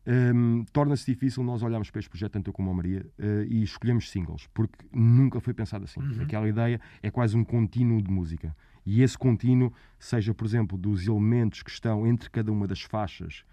[0.06, 3.64] Hum, Torna-se difícil nós olharmos para este projeto, tanto eu como a Maria, eh, e
[3.64, 6.02] escolhemos singles, porque nunca foi pensado assim.
[6.02, 6.24] Uhum.
[6.24, 8.56] Aquela ideia é quase um contínuo de música.
[8.86, 13.46] E esse contínuo, seja, por exemplo, dos elementos que estão entre cada uma das faixas,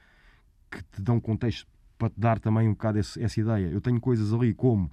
[0.70, 1.66] que te dão contexto
[1.98, 3.66] para te dar também um bocado esse- essa ideia.
[3.68, 4.90] Eu tenho coisas ali como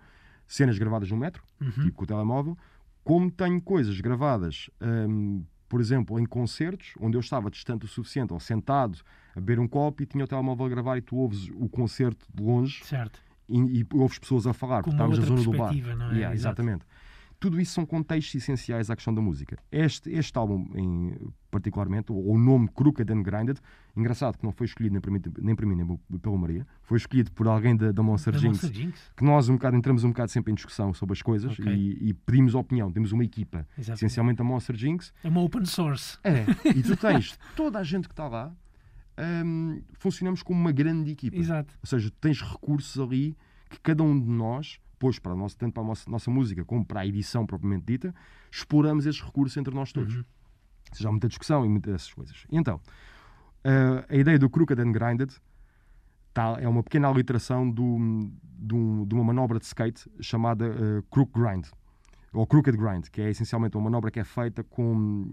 [0.47, 1.69] cenas gravadas no metro, Uhum.
[1.71, 2.57] tipo com o telemóvel,
[3.03, 8.33] como tenho coisas gravadas, hum, por exemplo, em concertos, onde eu estava distante o suficiente,
[8.33, 8.99] ou sentado
[9.35, 12.25] a beber um copo e tinha o telemóvel a gravar e tu ouves o concerto
[12.33, 13.19] de longe Certo.
[13.49, 15.73] e, e ouves pessoas a falar, porque estávamos na zona do bar.
[15.73, 16.15] é?
[16.15, 16.85] Yeah, exatamente.
[17.39, 19.57] Tudo isso são contextos essenciais à questão da música.
[19.71, 21.15] Este, este álbum, em,
[21.51, 23.59] particularmente, o, o nome Crooked and Grinded,
[23.95, 26.97] engraçado que não foi escolhido nem por mim, nem por mim, nem pela Maria, foi
[26.97, 29.11] escolhido por alguém da, da Monster Da Jinx, Monster Jinx.
[29.15, 31.71] que nós um bocado, entramos um bocado sempre em discussão sobre as coisas Ok.
[31.71, 32.91] e, e pedimos opinião.
[32.91, 33.91] Temos uma equipa, Exatamente.
[33.99, 36.17] essencialmente a Monster Jinx, É uma open source.
[36.23, 36.43] é,
[36.75, 38.51] e tu tens toda a gente que está lá,
[39.45, 41.37] hum, funcionamos como uma grande equipa.
[41.37, 41.73] Exato.
[41.83, 43.35] Ou seja, tu tens recursos ali
[43.69, 46.85] que cada um de nós, pôs para nossa, tanto para a nossa, nossa música como
[46.85, 48.13] para a edição propriamente dita,
[48.51, 50.15] exploramos esses recursos entre nós todos.
[50.15, 50.23] Uhum.
[50.89, 52.45] Ou seja, há muita discussão e muitas dessas coisas.
[52.51, 52.79] E então,
[53.63, 55.35] eh, a ideia do Crooked and Grinded
[56.33, 57.97] tá, é uma pequena aliteração do,
[58.41, 61.67] do- de uma manobra de skate chamada eh, Crook Grind,
[62.33, 65.31] ou Crooked Grind, que é essencialmente uma manobra que é feita com,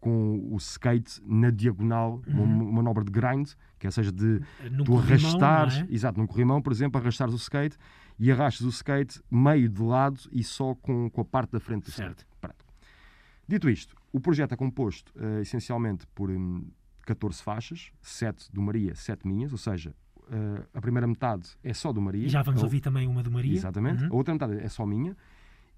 [0.00, 4.40] com o skate na diagonal, uma uma manobra de grind, que é, ou seja, de
[4.70, 4.98] Num tu corrimão,
[5.30, 5.86] arrastares, é?
[5.90, 7.76] exato, num corrimão, por exemplo, arrastares o skate
[8.18, 11.84] e arrastas o skate meio de lado e só com, com a parte da frente
[11.84, 12.18] do Certo.
[12.20, 12.26] skate.
[12.40, 12.64] Pronto.
[13.46, 16.68] Dito isto, o projeto é composto eh, essencialmente por hum,
[17.06, 19.94] 14 faixas, 7 do Maria, 7 minhas, ou seja,
[20.30, 22.26] eh, a primeira metade é só do Maria.
[22.26, 23.54] E já vamos a- ouvir também uma do Maria.
[23.54, 24.04] Exatamente.
[24.04, 24.10] Uhum.
[24.12, 25.16] A outra metade é só minha.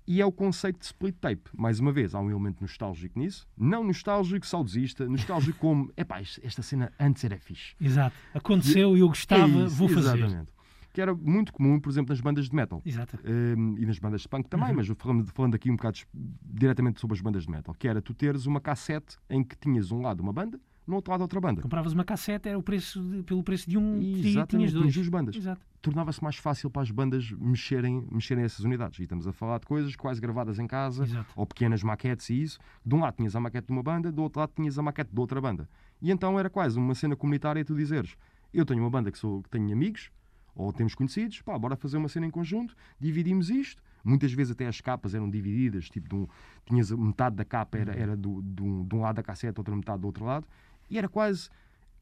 [0.07, 1.51] E é o conceito de split tape.
[1.57, 3.47] Mais uma vez, há um elemento nostálgico nisso.
[3.57, 5.09] Não nostálgico, saudosista.
[5.09, 7.75] Nostálgico como, epá, esta cena antes era fixe.
[7.81, 8.17] Exato.
[8.35, 10.19] Aconteceu e eu gostava, É isso, vou fazer.
[10.19, 10.51] Exatamente.
[10.93, 12.83] Que era muito comum, por exemplo, nas bandas de metal.
[12.85, 13.17] Exato.
[13.25, 14.75] Um, e nas bandas de punk também, Uhum.
[14.77, 15.99] mas falando, falando aqui um bocado
[16.43, 19.93] diretamente sobre as bandas de metal, que era tu teres uma cassete em que tinhas
[19.93, 21.63] um lado uma banda, no outro lado outra banda.
[21.63, 24.95] Compravas uma cassete, era o preço de- pelo preço de um e tinhas Exatamente, dois.
[24.95, 25.37] duas bandas.
[25.83, 28.99] Tornava-se mais fácil para as bandas mexerem, mexerem essas unidades.
[28.99, 31.33] E estamos a falar de coisas quase gravadas em casa, Exato.
[31.35, 32.59] ou pequenas maquetes e isso.
[32.85, 35.11] De um lado tinhas a maquete de uma banda, do outro lado tinhas a maquete
[35.13, 35.69] de outra banda.
[36.03, 38.15] E então era quase uma cena comunitária tu dizeres:
[38.53, 40.11] eu tenho uma banda que, sou, que tenho amigos,
[40.55, 43.83] ou temos conhecidos, pá, bora fazer uma cena em conjunto, dividimos isto.
[44.03, 46.27] Muitas vezes até as capas eram divididas, tipo, um-
[46.65, 49.77] tinhas metade da capa era, era do, de, um, de um lado da cassete, outra
[49.77, 50.47] metade do outro lado,
[50.91, 51.49] e era quase.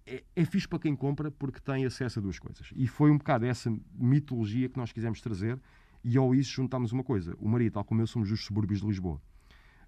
[0.06, 2.70] É, é fixe para quem compra porque tem acesso a duas coisas.
[2.74, 5.60] E foi um bocado essa mitologia que nós quisemos trazer,
[6.02, 7.36] e ao isso juntámos uma coisa.
[7.38, 9.20] O Maria, tal como eu, somos dos subúrbios de Lisboa.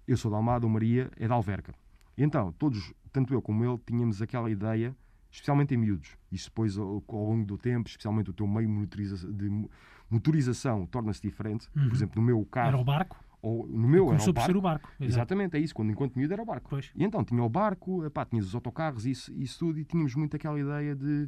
[0.07, 1.73] Eu sou de Almada, o Maria é de Alverca.
[2.17, 4.95] E então, todos, tanto eu como ele, tínhamos aquela ideia,
[5.31, 6.17] especialmente em miúdos.
[6.31, 9.71] Isso depois, ao, ao longo do tempo, especialmente o teu meio de mo-
[10.09, 11.67] motorização torna-se diferente.
[11.75, 11.87] Uhum.
[11.87, 13.17] Por exemplo, no meu carro, Era o barco.
[13.41, 14.57] Ou no meu era Começou o por ser barco.
[14.57, 14.89] o barco.
[14.99, 15.03] Exato.
[15.03, 15.73] Exatamente, é isso.
[15.75, 16.69] Quando enquanto miúdo era o barco.
[16.69, 16.91] Pois.
[16.95, 20.35] E então tinha o barco, epá, tinhas os autocarros, isso, isso tudo, e tínhamos muito
[20.35, 21.27] aquela ideia de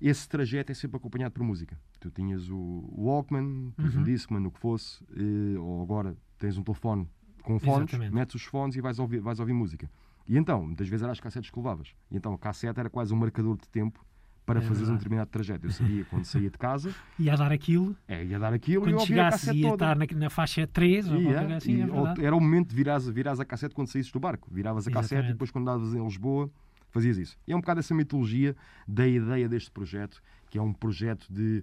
[0.00, 1.78] esse trajeto é sempre acompanhado por música.
[2.00, 4.00] Tu tinhas o Walkman, tens Uhum.
[4.00, 7.08] um Discman, o que fosse, eh, ou agora tens um telefone
[7.42, 8.14] com fones, Exatamente.
[8.14, 9.90] metes os fones e vais ouvir, vais ouvir música.
[10.28, 11.94] E então, muitas vezes eram as cassetes que levavas.
[12.10, 14.04] E então a cassete era quase um marcador de tempo
[14.46, 15.66] para É fazeres um determinado trajeto.
[15.66, 18.80] Eu sabia quando saía de casa, Ia dar aquilo, é, ia dar aquilo e eu
[18.82, 19.74] quando ouvia a chegasse cassete ia toda.
[19.92, 22.68] estar na, na faixa 3 ou E, coisa assim, e é ou- era o momento
[22.70, 24.48] de virares, virares a cassete quando saísses do barco.
[24.50, 25.30] Viravas a cassete Exatamente.
[25.30, 26.48] e depois quando andavas em Lisboa
[26.92, 27.36] fazias isso.
[27.46, 28.56] E é um bocado essa mitologia
[28.86, 31.62] da ideia deste projeto, que é um projeto de,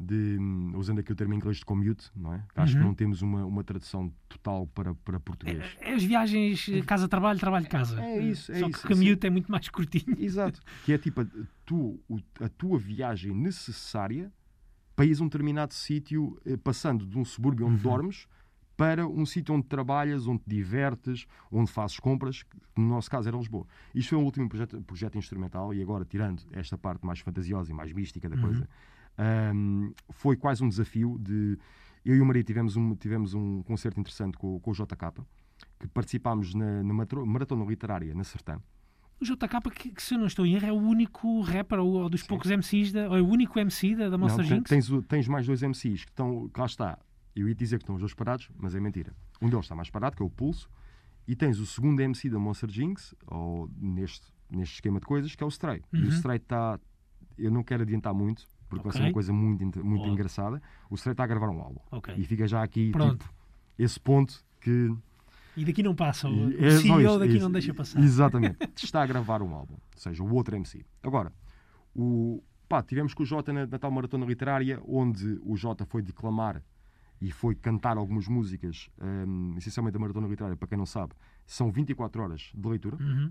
[0.00, 0.38] de
[0.74, 2.42] usando aqui o termo em inglês de commute, não é?
[2.56, 2.88] Acho que Uhum.
[2.88, 5.62] não temos uma, uma tradução total para, para português.
[5.80, 8.00] É As viagens eh, casa-trabalho, trabalho-casa.
[8.00, 10.16] É isso, é Só isso, que o commute é muito mais curtinho.
[10.18, 10.60] Exato.
[10.84, 11.26] Que é tipo a,
[11.66, 12.00] tu,
[12.40, 14.32] a tua viagem necessária
[14.96, 17.82] para ires a um determinado sítio, eh, passando de um subúrbio onde Uhum.
[17.82, 18.26] dormes
[18.76, 23.28] para um sítio onde trabalhas, onde te divertes, onde fazes compras, que no nosso caso
[23.28, 23.66] era Lisboa.
[23.94, 27.74] Isto foi o último projeto, projeto instrumental e agora, tirando esta parte mais fantasiosa e
[27.74, 28.40] mais mística da Uhum.
[28.40, 28.66] coisa,
[29.18, 31.58] ahm, foi quase um desafio de...
[32.04, 35.22] Eu e o Maria tivemos um, tivemos um concerto interessante com, com o JK,
[35.78, 38.58] que participámos na, na maratona literária na Sertã.
[39.20, 42.02] O JK, que, que, se eu não estou em erro, é o único rapper ou,
[42.04, 44.70] ou dos poucos MCs, da, ou é o único MC da, da Monster Jinx.
[44.70, 46.98] tens, tens mais dois MCs que estão, lá está.
[47.36, 49.14] Eu ia dizer que estão os dois parados, mas é mentira.
[49.42, 50.70] Um deles está mais parado, que é o Pulso,
[51.28, 55.42] e tens o segundo MC da Monster Jinx, ou neste, neste esquema de coisas, que
[55.42, 55.82] é o Stray.
[55.92, 56.06] E Uhum.
[56.06, 56.80] o Stray está.
[57.36, 60.62] Eu não quero adiantar muito, porque vai ser uma coisa muito, muito engraçada.
[60.88, 61.80] O Stray está a gravar um álbum.
[61.90, 62.14] Ok.
[62.16, 63.18] E fica já aqui Pronto.
[63.24, 63.34] tipo,
[63.78, 64.94] esse ponto que.
[65.56, 66.28] E daqui não passa.
[66.28, 67.42] O, é CEO isto, daqui isso.
[67.44, 68.00] não deixa passar.
[68.00, 68.56] Exatamente.
[68.82, 69.74] Está a gravar um álbum.
[69.74, 70.84] Ou seja, o outro MC.
[71.02, 71.32] Agora,
[71.94, 76.00] o, pá, tivemos com o Jota na, na tal maratona literária, onde o Jota foi
[76.02, 76.62] declamar
[77.20, 78.88] e foi cantar algumas músicas,
[79.26, 81.12] hum, essencialmente da maratona literária, para quem não sabe,
[81.44, 83.30] são 24 horas de leitura, Uhum.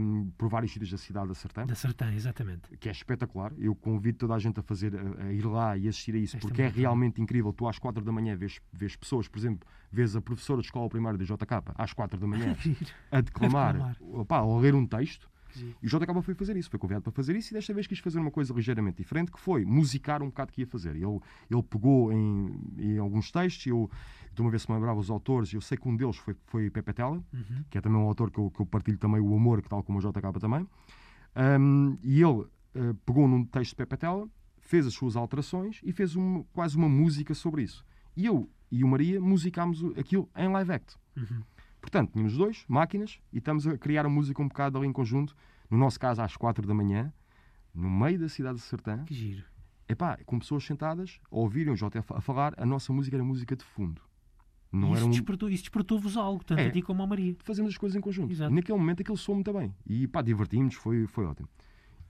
[0.00, 2.76] Hum, por vários sítios da cidade da Sertã Da Sertã, exatamente.
[2.78, 3.52] que é espetacular.
[3.58, 6.36] Eu convido toda a gente a fazer, a, a ir lá e assistir a isso,
[6.36, 6.80] Esta porque é maratona.
[6.82, 7.52] realmente incrível.
[7.52, 10.88] Tu às 4 da manhã vês, vês pessoas, por exemplo, vês a professora de escola
[10.88, 12.56] primária do JK às 4 da manhã
[13.10, 13.96] a declamar, declamar.
[14.20, 15.28] opá, ou a ler um texto.
[15.82, 17.98] E o JK foi fazer isso, foi convidado para fazer isso e desta vez quis
[17.98, 20.96] fazer uma coisa ligeiramente diferente, que foi musicar um bocado o que ia fazer.
[20.96, 23.90] Ele, ele pegou em, em alguns textos, eu
[24.34, 26.70] de uma vez se me lembrava os autores, eu sei que um deles foi, foi
[26.70, 27.64] Pepe Tela, Uhum.
[27.70, 29.82] que é também um autor que eu, que eu partilho também o amor, que tal
[29.82, 30.66] como o JK também.
[31.36, 34.28] Um, e ele uh, pegou num texto de Pepe Tela,
[34.60, 37.84] fez as suas alterações e fez um- quase uma música sobre isso.
[38.16, 40.96] E eu e o Maria musicámos aquilo em live act.
[41.16, 41.42] Uhum.
[41.90, 45.34] Portanto, tínhamos dois, máquinas, e estamos a criar a música um bocado ali em conjunto,
[45.70, 47.10] no nosso caso às quatro da manhã,
[47.74, 49.44] no meio da cidade de Sertã, Que giro.
[49.88, 53.56] epá, com pessoas sentadas a ouvirem o Jota a falar, a nossa música era música
[53.56, 54.02] de fundo.
[54.70, 55.10] Não isso um...
[55.10, 56.66] despertou- isso despertou-vos algo, tanto É.
[56.66, 57.34] a ti como a Maria.
[57.42, 58.30] Fazemos as coisas em conjunto.
[58.30, 58.52] Exato.
[58.52, 59.74] E naquele momento aquilo soou muito bem.
[59.86, 61.48] E pá, divertimos, foi, foi ótimo.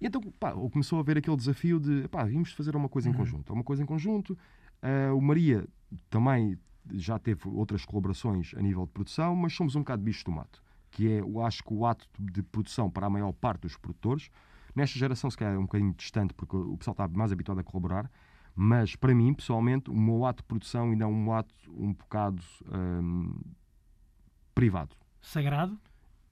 [0.00, 3.12] E então, pá, começou a haver aquele desafio de, pá, vimos fazer uma coisa em
[3.12, 3.18] Uhum.
[3.18, 3.52] conjunto.
[3.52, 4.36] Uma coisa em conjunto.
[4.82, 5.64] Ah, o Maria
[6.10, 6.58] também
[6.94, 10.62] já teve outras colaborações a nível de produção, mas somos um bocado bicho do mato.
[10.90, 14.30] Que é, eu acho que o ato de produção para a maior parte dos produtores,
[14.74, 17.64] nesta geração se calhar é um bocadinho distante, porque o pessoal está mais habituado a
[17.64, 18.10] colaborar,
[18.54, 22.42] mas para mim, pessoalmente, o meu ato de produção ainda é um ato um bocado
[22.72, 23.32] hum,
[24.54, 25.78] privado Sagrado.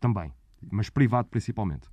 [0.01, 0.33] também,
[0.73, 1.89] mas privado principalmente.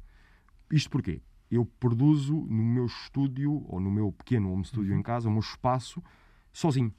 [0.72, 1.22] Isto porquê?
[1.52, 5.42] Eu produzo no meu estúdio, ou no meu pequeno home studio em casa, o meu
[5.42, 6.02] espaço,
[6.52, 6.92] sozinho.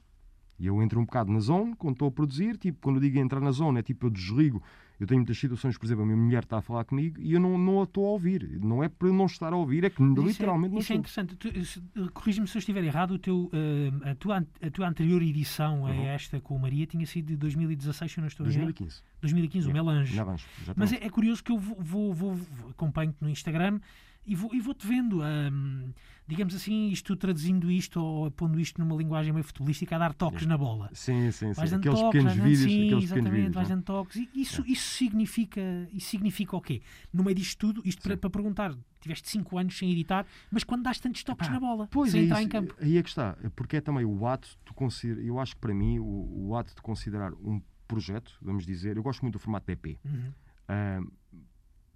[0.57, 3.19] E eu entro um bocado na zone, quando estou a produzir, tipo, quando eu digo
[3.19, 4.63] entrar na zone, é tipo, eu desligo.
[4.97, 7.39] Eu tenho muitas situações, por exemplo, a minha mulher está a falar comigo e eu
[7.41, 8.57] não, não a estou a ouvir.
[8.63, 11.19] Não é para não estar a ouvir, é que Mas literalmente isso é, não isso
[11.19, 11.33] é estou.
[11.33, 11.81] interessante.
[11.83, 13.11] Tu- se- Corrige-me se eu estiver errado.
[13.15, 16.05] O teu, eh, a, tua, a tua anterior edição a Uhum.
[16.05, 18.59] esta com a Maria tinha sido de 2016, se eu não estou em erro.
[18.59, 19.01] 2015.
[19.19, 19.83] 2015, o Yeah.
[19.91, 20.15] Melange.
[20.15, 23.81] Já Mas é, é curioso que eu vou, vou- vou- acompanho-te no Instagram
[24.25, 25.91] e vou- vou-te vendo, hum,
[26.27, 30.45] digamos assim, isto traduzindo isto ou pondo isto numa linguagem meio futebolística, a dar toques
[30.45, 30.89] na bola.
[30.93, 31.61] Sim, sim, sim.
[31.61, 33.53] Aqueles toques, pequenos vídeos, sim, aqueles exatamente, vídeos.
[33.53, 33.73] vais é?
[33.75, 34.15] dando toques.
[34.15, 35.61] E isso, isso, significa,
[35.93, 36.81] isso significa o quê?
[37.13, 40.83] No meio disto tudo, isto para, para perguntar, tiveste 5 anos sem editar, mas quando
[40.83, 42.75] das tantos toques Epá, na bola, Pois sem é entrar isso, em campo.
[42.81, 43.37] Aí é que está.
[43.55, 45.21] Porque é também o ato de considerar.
[45.23, 49.03] Eu acho que para mim, o, o ato de considerar um projeto, vamos dizer, eu
[49.03, 49.99] gosto muito do formato de EP.
[50.03, 50.31] Uhum.
[50.67, 50.99] Ah,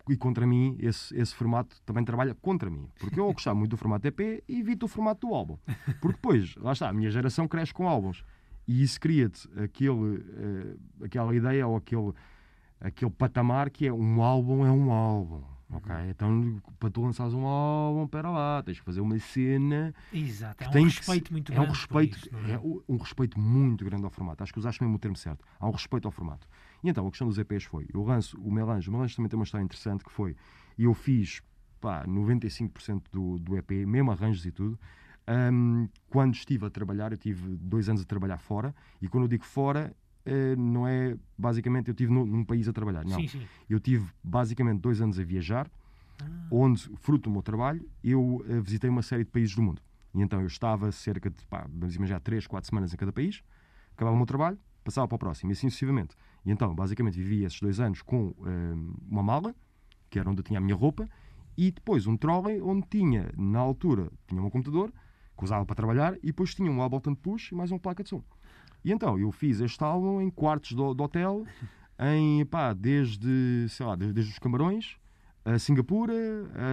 [0.10, 2.88] e contra mim, esse, esse formato também trabalha contra mim.
[3.00, 5.58] Porque eu, ao gostar muito do formato EP, evito o formato do álbum.
[6.02, 8.24] Porque depois, lá está, a minha geração cresce com álbuns.
[8.68, 12.12] E isso cria-te aquele, eh, aquela ideia ou aquele,
[12.80, 15.42] aquele patamar que é um álbum é um álbum.
[15.72, 15.94] Ok?
[16.10, 20.68] Então, para tu lançares um álbum, espera lá, tens que fazer uma cena Exato, é
[20.68, 21.88] um tem que respeito se- muito é um grande.
[21.88, 22.52] por respeito é?
[22.54, 25.46] é um- um respeito muito grande ao formato acho que usaste mesmo o termo certo
[25.60, 26.48] há um respeito ao formato
[26.84, 29.38] e então a questão dos EPs foi eu lanço o Melange o Melange também tem
[29.38, 30.36] uma história interessante que foi
[30.78, 31.42] eu fiz
[31.80, 34.80] pá, 95% do, do EP, mesmo arranjos e tudo.
[35.28, 39.28] Um, quando estive a trabalhar, eu tive dois anos a trabalhar fora, e quando eu
[39.28, 43.20] digo fora, eh, não é basicamente eu estive num país a trabalhar, não.
[43.20, 43.48] Sim, sim.
[43.70, 45.70] Eu tive basicamente dois anos a viajar,
[46.22, 49.82] Ah, onde, fruto do meu trabalho, eu eh, visitei uma série de países do mundo.
[50.16, 53.44] E então eu estava cerca de, pá, vamos imaginar, 3, 4 semanas em cada país,
[53.94, 54.58] acabava o meu trabalho,
[54.90, 56.16] passava para o próximo, e assim sucessivamente.
[56.46, 58.76] E então, basicamente, vivi esses dois anos com eh,
[59.10, 59.56] uma mala,
[60.10, 61.08] que era onde eu tinha a minha roupa,
[61.58, 64.92] e depois um trolley onde tinha, na altura, tinha um computador,
[65.38, 68.10] que usava para trabalhar, e depois tinha um Ableton Push e mais uma placa de
[68.10, 68.24] som.
[68.84, 71.46] E então, eu fiz este álbum em quartos do, do hotel,
[72.00, 74.96] em, pá, desde, sei lá, desde, desde os Camarões,
[75.44, 76.14] a Singapura,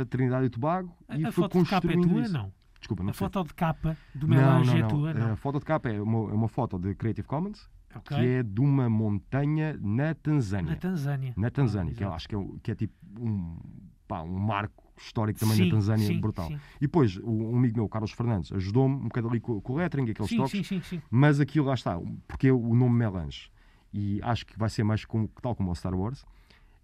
[0.00, 2.22] a Trindade e Tobago, A, e a foi foto de capa é tua?
[2.22, 2.33] isso.
[2.33, 2.52] Não.
[2.79, 3.18] Desculpa, não A sei.
[3.29, 5.14] foto de capa do Melange é tua?
[5.14, 5.33] Não.
[5.33, 8.16] A foto de capa é uma, é uma foto de Creative Commons, Ok.
[8.16, 10.70] que é de uma montanha na Tanzânia.
[10.72, 11.35] Na Tanzânia.
[11.37, 12.16] Na Tanzânia, Ah, que eu exato.
[12.16, 13.59] acho que é, que é tipo um,
[14.07, 16.49] pá, um marco histórico também Sim, na Tanzânia sim, brutal.
[16.49, 16.59] sim.
[16.77, 19.77] E depois, o- um amigo meu, Carlos Fernandes, ajudou-me um bocado ali com, com o
[19.77, 21.03] lettering, aqueles Sim, toques, sim, sim, sim.
[21.11, 23.51] mas aquilo lá está, porque é o nome Melange.
[23.92, 26.25] E acho que vai ser mais como, tal como o Star Wars.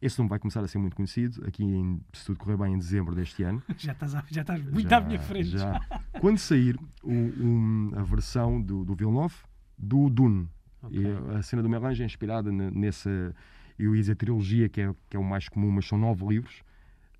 [0.01, 2.79] Esse nome vai começar a ser muito conhecido aqui, em, se tudo correr bem, em
[2.79, 3.62] dezembro deste ano.
[3.79, 5.49] Já estás, já estás muito Já- à minha frente.
[5.51, 5.81] já.
[6.21, 9.35] Quando sair o- um- a versão do, do Villeneuve,
[9.79, 10.49] do Dune.
[10.83, 10.99] Ok.
[11.01, 13.35] E a cena do Melange é inspirada ne- nessa,
[13.79, 16.62] eu ia dizer trilogia, que é, que é o mais comum, mas são nove livros,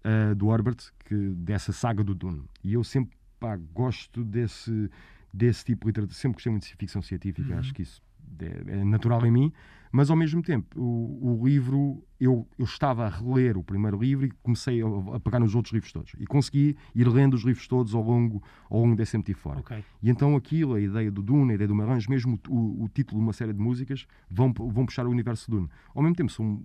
[0.05, 2.43] ah, do Herbert, que, dessa saga do Dune.
[2.65, 4.91] E eu sempre pá, gosto desse,
[5.33, 7.59] desse tipo de literatura, sempre gostei muito de ficção científica, Uhum.
[7.59, 8.01] acho que isso
[8.41, 9.53] é, natural em mim,
[9.93, 14.25] mas ao mesmo tempo, o, o livro, eu, eu estava a reler o primeiro livro
[14.25, 16.13] e comecei a, a pegar nos outros livros todos.
[16.19, 19.61] E consegui ir lendo os livros todos ao longo, ao longo desse tempo fora.
[19.61, 19.85] Ok.
[20.03, 23.21] E então aquilo, a ideia do Dune, a ideia do Melange, mesmo o, o título
[23.21, 25.69] de uma série de músicas, vão, vão puxar o universo do Dune.
[25.95, 26.63] Ao mesmo tempo, são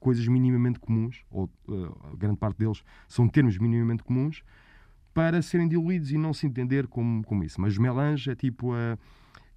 [0.00, 4.42] coisas minimamente comuns, ou eh, grande parte deles são termos minimamente comuns,
[5.14, 7.60] para serem diluídos e não se entender como, como isso.
[7.60, 8.96] Mas Melange é tipo a,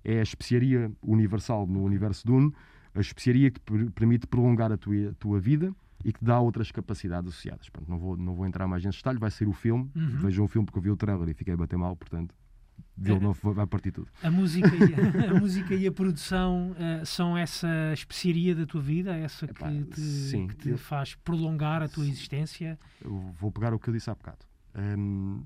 [0.04, 2.54] é a especiaria universal no universo Dune,
[2.94, 6.72] a especiaria que per- permite prolongar a tua, a tua vida e que dá outras
[6.72, 7.70] capacidades associadas.
[7.70, 9.90] Pronto, não, vou, não vou entrar mais nesse detalhe, vai ser o filme.
[9.96, 10.18] Uhum.
[10.20, 12.34] Vejam o filme porque eu vi o trailer e fiquei a bater mal, portanto,
[12.98, 14.08] Villeneuve vai- vai partir tudo.
[14.24, 18.82] A música, e a, a música e a produção eh, são essa especiaria da tua
[18.82, 19.16] vida?
[19.16, 22.78] Essa que Epá, te, sim, que te eu- faz prolongar a tua existência?
[23.04, 24.40] Eu vou pegar o que eu disse há bocado.
[24.76, 25.44] Hum,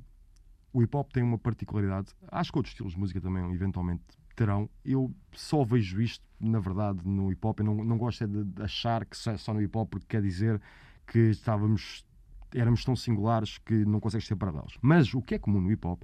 [0.74, 4.04] o hip hop tem uma particularidade, acho que outros estilos de música também eventualmente
[4.36, 4.70] terão.
[4.84, 7.60] Eu só vejo isto, na verdade, no hip hop.
[7.60, 9.90] Eu não, não gosto é de de achar que só é só no hip hop
[9.90, 10.62] porque quer dizer
[11.08, 12.06] que estávamos,
[12.54, 14.78] éramos tão singulares que não consegues ter paralelos.
[14.82, 16.02] Mas o que é comum no hip hop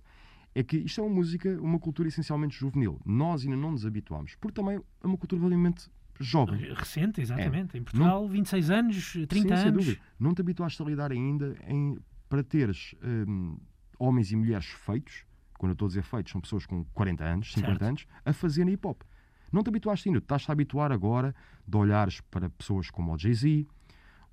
[0.54, 3.00] é que isto é uma música, uma cultura essencialmente juvenil.
[3.06, 6.74] Nós ainda não nos habituámos, porque também é uma cultura relativamente jovem.
[6.74, 7.78] Recente, exatamente.
[7.78, 9.40] Em Portugal, 26 anos, 30 É.
[9.40, 9.86] Sim, sem anos.
[9.86, 10.02] dúvida.
[10.20, 11.98] Não te habituaste a lidar ainda em,
[12.30, 12.94] para teres
[13.28, 13.58] hum,
[13.98, 15.24] homens e mulheres feitos,
[15.62, 17.84] quando eu estou a dizer feitos, são pessoas com 40 anos, 50 Certo.
[17.84, 19.04] anos, a fazerem hip hop.
[19.52, 21.36] Não te habituaste ainda, estás-te a habituar agora
[21.68, 23.68] de olhares para pessoas como o Jay-Z,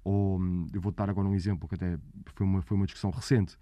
[0.03, 1.99] ou hum, eu vou dar agora um exemplo que até
[2.35, 3.59] foi uma, foi uma discussão recente,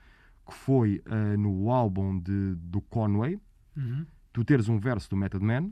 [0.47, 3.41] que foi ah, no álbum de, do Conway,
[3.77, 4.07] Uhum.
[4.33, 5.71] tu teres um verso do Method Man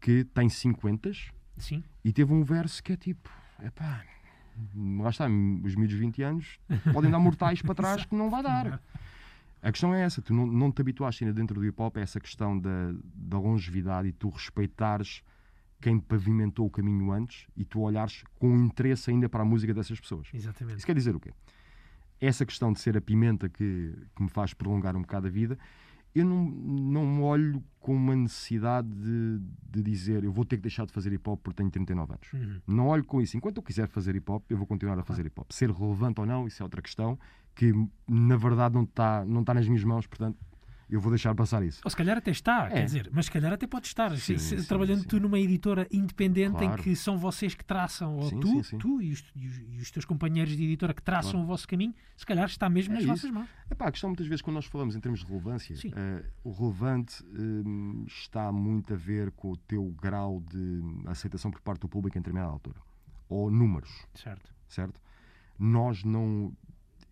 [0.00, 1.10] que tem 50
[1.58, 1.84] Sim.
[2.04, 3.30] e teve um verso que é tipo,
[3.62, 4.04] epá,
[5.00, 6.58] lá está, os miúdos de 20 anos
[6.92, 8.82] podem dar mortais para trás que não vai dar.
[9.66, 12.00] A questão é essa, tu não, não te habituaste ainda dentro do hip hop a
[12.00, 15.24] essa questão da, da longevidade e tu respeitares
[15.80, 19.98] quem pavimentou o caminho antes e tu olhares com interesse ainda para a música dessas
[19.98, 20.28] pessoas.
[20.32, 20.76] Exatamente.
[20.76, 21.32] Isso quer dizer o quê?
[22.20, 25.58] Essa questão de ser a pimenta que, que me faz prolongar um bocado a vida,
[26.14, 30.62] eu não, não me olho com uma necessidade de, de dizer eu vou ter que
[30.62, 32.32] deixar de fazer hip hop porque tenho 39 anos.
[32.32, 32.60] Uhum.
[32.68, 33.36] Não olho com isso.
[33.36, 35.50] Enquanto eu quiser fazer hip hop, eu vou continuar a fazer hip hop.
[35.50, 37.18] Ser relevante ou não, isso é outra questão
[37.56, 37.72] que
[38.06, 40.38] na verdade não está não tá nas minhas mãos, portanto
[40.88, 41.80] eu vou deixar passar isso.
[41.84, 42.74] Ou se calhar até está, É.
[42.74, 44.10] quer dizer, mas se calhar até pode estar.
[44.16, 45.08] Sim, se- sim, trabalhando sim.
[45.08, 46.80] tu numa editora independente Claro.
[46.80, 50.56] em que são vocês que traçam, ou tu, tu e os, e os- teus companheiros
[50.56, 51.44] de editora que traçam Claro.
[51.44, 53.12] o vosso caminho, se calhar está mesmo É nas isso.
[53.14, 53.48] vossas mãos.
[53.68, 57.20] Epá, a questão muitas vezes quando nós falamos em termos de relevância, eh, o relevante
[57.36, 62.16] hum, está muito a ver com o teu grau de aceitação por parte do público
[62.16, 62.78] em determinada altura.
[63.28, 64.54] Ou números, Certo.
[64.68, 65.00] certo?
[65.58, 66.52] Nós não.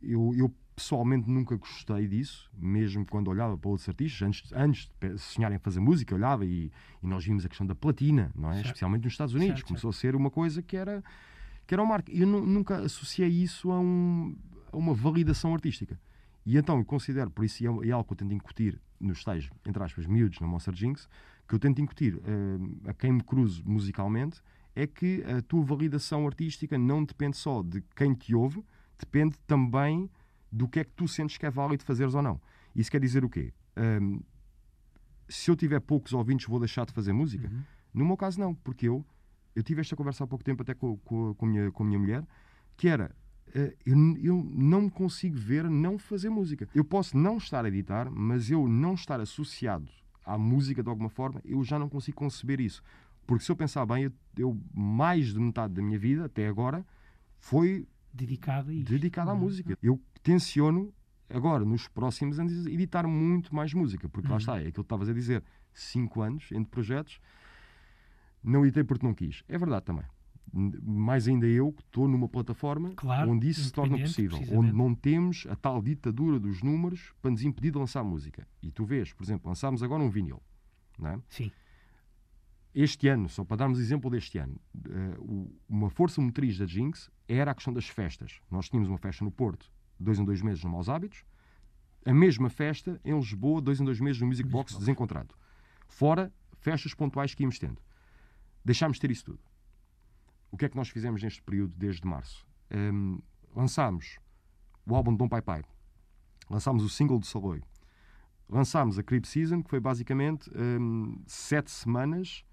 [0.06, 5.16] Eu, eu pessoalmente nunca gostei disso, mesmo quando olhava para outros artistas, antes, antes de
[5.18, 6.70] sonharem em fazer música, olhava e,
[7.02, 8.54] e nós vimos a questão da platina, não é?
[8.54, 8.66] Certo.
[8.66, 9.56] Especialmente nos Estados Unidos.
[9.60, 11.02] Certo, Começou a ser uma coisa que era,
[11.66, 12.10] que era uma marca.
[12.12, 14.36] Eu nu- nunca associei isso a, um,
[14.72, 15.98] a uma validação artística.
[16.44, 19.22] E então eu considero, por isso, e é, é algo que eu tento incutir nos
[19.22, 21.08] tais, entre aspas, miúdos na Monster Jinx,
[21.48, 24.42] que eu tento incutir eh, a quem me cruzo musicalmente,
[24.74, 28.62] é que a tua validação artística não depende só de quem te ouve,
[28.98, 30.10] depende também
[30.50, 32.40] do que é que tu sentes que é válido fazeres ou não.
[32.74, 33.52] Isso quer dizer o quê?
[33.76, 34.20] Hum,
[35.28, 37.48] se eu tiver poucos ouvintes, vou deixar de fazer música?
[37.48, 37.62] Uhum.
[37.92, 39.04] No meu caso, não, porque eu,
[39.54, 41.86] eu tive esta conversa há pouco tempo até com, com, com, a, minha, com a
[41.86, 42.26] minha mulher,
[42.76, 43.14] que era,
[43.54, 46.68] eh, eu, eu não me consigo ver não fazer música.
[46.74, 49.88] Eu posso não estar a editar, mas eu não estar associado
[50.24, 52.82] à música de alguma forma, eu já não consigo conceber isso.
[53.26, 56.84] Porque se eu pensar bem, eu, eu mais de metade da minha vida, até agora,
[57.38, 58.90] foi Dedicado a isto.
[58.90, 59.40] dedicada à Uhum.
[59.40, 59.76] música.
[59.82, 60.92] Eu tenciono
[61.28, 64.38] agora, nos próximos anos, editar muito mais música, porque lá Uhum.
[64.38, 65.42] está, é aquilo que estavas a dizer,
[65.72, 67.18] cinco anos entre projetos,
[68.42, 69.42] não editei porque não quis.
[69.48, 70.04] É verdade também.
[70.82, 74.94] Mais ainda eu que estou numa plataforma Claro, onde isso se torna possível, onde não
[74.94, 78.46] temos a tal ditadura dos números para nos impedir de lançar música.
[78.62, 80.40] E tu vês, por exemplo, lançámos agora um vinil.
[80.96, 81.18] Não é?
[81.28, 81.50] Sim.
[82.74, 85.16] Este ano, só para darmos exemplo deste ano, eh,
[85.68, 88.40] uma força motriz da Jinx era a questão das festas.
[88.50, 91.24] Nós tínhamos uma festa no Porto, dois em dois meses no Maus Hábitos,
[92.04, 95.34] a mesma festa em Lisboa, dois em dois meses no Music Box desencontrado.
[95.86, 97.80] Fora festas pontuais que íamos tendo.
[98.64, 99.40] Deixámos de ter isso tudo.
[100.50, 102.44] O que é que nós fizemos neste período, desde março?
[102.72, 103.20] Hum,
[103.54, 104.18] lançámos
[104.84, 105.62] o álbum de Dom Pai Pai,
[106.50, 107.62] lançámos o single de Saloio,
[108.48, 112.44] lançámos a Creep Season, que foi basicamente hum, sete semanas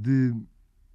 [0.00, 0.32] de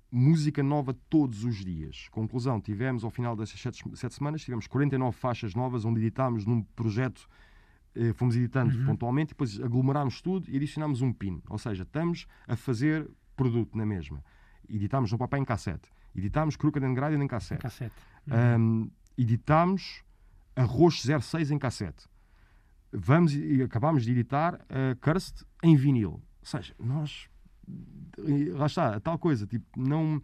[0.09, 2.07] música nova todos os dias.
[2.09, 6.61] Conclusão, tivemos ao final dessas sete, sete semanas, tivemos 49 faixas novas, onde editámos num
[6.61, 7.27] projeto,
[7.95, 8.85] eh, fomos editando Uhum.
[8.85, 11.41] pontualmente, depois aglomerámos tudo e adicionámos um pin.
[11.49, 14.23] Ou seja, estamos a fazer produto na mesma.
[14.69, 15.89] Editámos no papel em cassete.
[16.15, 17.61] Editámos Crooked and Grinded em cassete.
[17.61, 17.95] Cassete.
[18.59, 20.03] Um, editámos
[20.55, 22.07] Arroz 06 em cassete.
[22.91, 26.11] Vamos e acabámos de editar uh, Cursed em vinil.
[26.11, 27.27] Ou seja, nós.
[28.55, 30.21] Lá está, a tal coisa, tipo, não.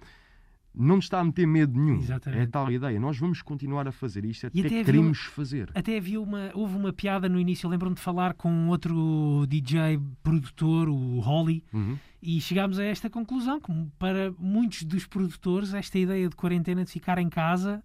[0.72, 1.98] Não nos está a meter medo nenhum.
[1.98, 2.40] Exatamente.
[2.42, 3.00] É a tal ideia.
[3.00, 5.72] Nós vamos continuar a fazer isto até E até havia- queremos fazer.
[5.74, 10.88] Até havia uma, houve uma piada no início, lembro-me de falar com outro DJ produtor,
[10.88, 11.98] o Holly, Uhum.
[12.22, 16.92] e chegámos a esta conclusão, que para muitos dos produtores, esta ideia de quarentena de
[16.92, 17.84] ficar em casa,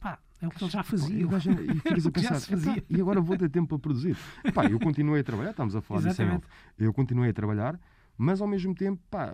[0.00, 1.28] pá, é o que eles já faziam.
[1.38, 2.78] e ficas a pensar, se fazia.
[2.78, 4.16] "Epá, e agora vou ter tempo para produzir.
[4.54, 6.46] Pá, eu continuei a trabalhar, estamos a falar disso Exatamente.
[6.78, 7.78] Eu continuei a trabalhar,
[8.16, 9.32] mas ao mesmo tempo, pá,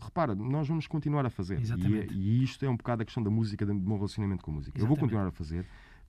[0.00, 1.58] repara, nós vamos continuar a fazer.
[1.58, 2.14] E, Exatamente.
[2.14, 4.76] e isto é um bocado a questão da música, do meu relacionamento com a música.
[4.78, 5.00] Eu vou Exatamente.
[5.00, 5.66] continuar a fazer.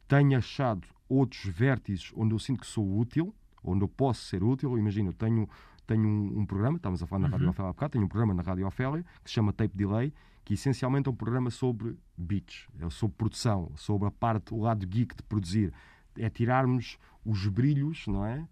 [0.07, 3.33] Tenho achado outros vértices onde eu sinto que sou útil,
[3.63, 4.77] onde eu posso ser útil.
[4.77, 5.47] Imagina, eu tenho,
[5.87, 7.31] tenho um, um programa, estávamos a falar na Uhum.
[7.33, 10.13] Rádio Ofélia há bocado, tenho um programa na Rádio Ofélia que se chama Tape Delay,
[10.43, 14.85] que essencialmente é um programa sobre beats, é sobre produção, sobre a parte, o lado
[14.85, 15.73] geek de produzir.
[16.17, 18.47] É tirarmos os brilhos, não é?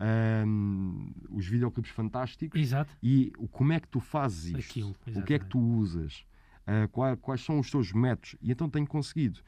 [0.00, 2.96] Ahm, os videoclipes fantásticos Exato.
[3.02, 4.58] e o, como é que tu fazes isto?
[4.70, 6.24] Aquilo, o que é que tu usas?
[6.66, 8.34] Ah, qual- quais são os teus métodos?
[8.40, 9.40] E então tenho conseguido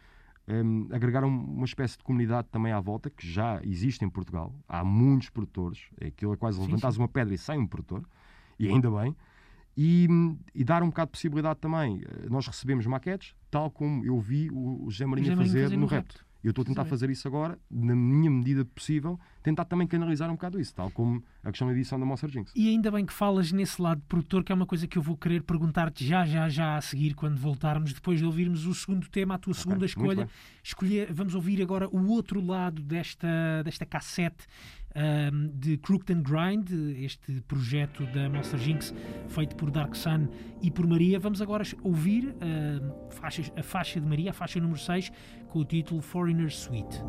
[0.48, 4.55] hum, agregar um- uma espécie de comunidade também à volta, que já existe em Portugal.
[4.68, 5.86] Há muitos produtores.
[6.00, 7.03] É aquilo é quase Sim, levantares sim.
[7.03, 8.05] uma pedra e sai um produtor.
[8.59, 9.16] E ainda bem.
[9.74, 10.07] E,
[10.55, 12.03] e dar um bocado de possibilidade também.
[12.05, 15.76] Eh, Nós recebemos maquetes, tal como eu vi o, José Marinho José Marinho fazer fazer
[15.76, 16.16] no no Repto.
[16.18, 16.31] Repto.
[16.43, 20.34] Eu estou a tentar fazer isso agora, na minha medida possível, tentar também canalizar um
[20.34, 22.53] bocado isso, tal como a questão da edição da Monster Jinx.
[22.55, 25.16] E ainda bem que falas nesse lado produtor, que é uma coisa que eu vou
[25.16, 29.34] querer perguntar-te já, já, já a seguir, quando voltarmos, depois de ouvirmos o segundo tema,
[29.34, 30.28] a tua segunda muito escolha.
[30.62, 34.47] Escolher, vamos ouvir agora o outro lado desta, desta cassete
[34.95, 36.70] ahm, de Crooked and Grind,
[37.03, 38.95] este projeto da Monster Jinx,
[39.28, 40.28] feito por Dark Sun
[40.62, 41.18] e por Maria.
[41.18, 45.11] Vamos agora ouvir ahm, faixas- a faixa de Maria, a faixa número 6,
[45.49, 47.01] com o título Foreigner Suite.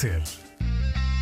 [0.00, 0.22] Ser.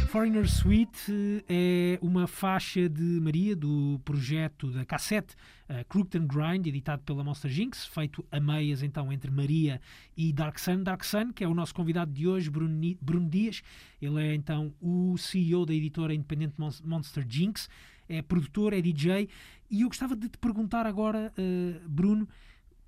[0.06, 1.10] Foreigner Suite
[1.48, 5.34] eh, é uma faixa de Maria do projeto da cassete
[5.68, 9.80] uh, Crooked Grind, editado pela Monster Jinx, feito a meias então entre Maria
[10.16, 10.84] e Dark Sun.
[10.84, 13.64] Dark Sun, que é o nosso convidado de hoje, Bruno, Bruno Dias,
[14.00, 16.54] ele é então o CEO da editora independente
[16.84, 17.68] Monster Jinx,
[18.08, 19.28] é produtor, é DJ,
[19.68, 22.28] e eu gostava de te perguntar agora, uh, Bruno,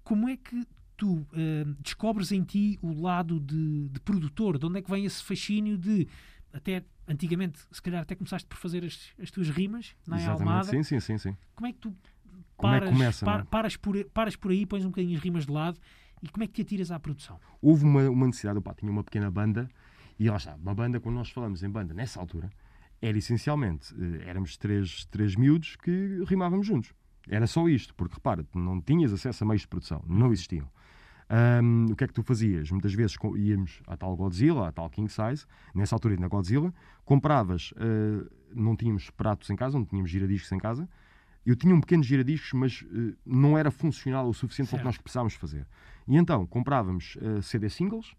[0.05, 0.65] como é que
[1.01, 1.27] tu uh,
[1.81, 4.59] descobres em ti o lado de, de produtor?
[4.59, 6.07] De onde é que vem esse fascínio de
[6.53, 10.49] até antigamente, se calhar até começaste por fazer as, as tuas rimas na Exatamente.
[10.49, 10.69] Almada.
[10.71, 11.37] Sim, sim, sim, sim.
[11.55, 11.97] Como é que tu
[12.57, 13.45] Como é paras, que começa, par- é?
[13.45, 15.79] paras, por, paras por aí, pões um bocadinho as rimas de lado
[16.23, 17.41] e como é que te atiras à produção?
[17.63, 19.69] Houve uma, uma necessidade, opá, tinha uma pequena banda
[20.19, 22.51] e lá está, uma banda, quando nós falamos em banda nessa altura,
[23.01, 26.93] era essencialmente, eh, éramos três, três miúdos que rimávamos juntos.
[27.29, 30.69] Era só isto, porque repara, não tinhas acesso a meios de produção, não existiam.
[31.33, 32.73] Ahm, o que é que tu fazias?
[32.73, 36.75] Muitas vezes íamos à tal Godzilla, à tal King Size, nessa altura na Godzilla,
[37.05, 40.89] compravas, eh, não tínhamos pratos em casa, não tínhamos giradiscos em casa,
[41.47, 44.83] eu tinha um pequeno giradiscos, mas eh, não era funcional o suficiente para o que
[44.83, 44.97] Certo.
[44.97, 45.69] nós precisávamos fazer.
[46.09, 48.13] E então comprávamos eh, CD singles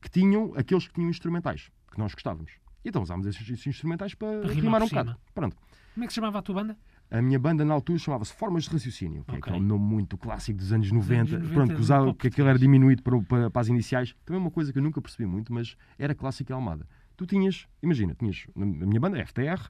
[0.00, 2.50] que tinham aqueles que tinham instrumentais, que nós gostávamos.
[2.84, 5.16] E então usámos esses, esses instrumentais para, Para rimar rimar um bocado.
[5.32, 5.56] Pronto.
[5.94, 6.76] Como é que se chamava a tua banda?
[7.10, 9.50] A minha banda na altura chamava-se Formas de Raciocínio, que Ok.
[9.50, 11.38] é aquele nome muito clássico dos anos 90.
[11.38, 14.14] 90 Pronto, que, usava, que aquilo era diminuído para, para, para as iniciais.
[14.26, 16.86] Também uma coisa que eu nunca percebi muito, mas era clássica Almada.
[17.16, 19.68] Tu tinhas, imagina, tinhas na minha banda FTR,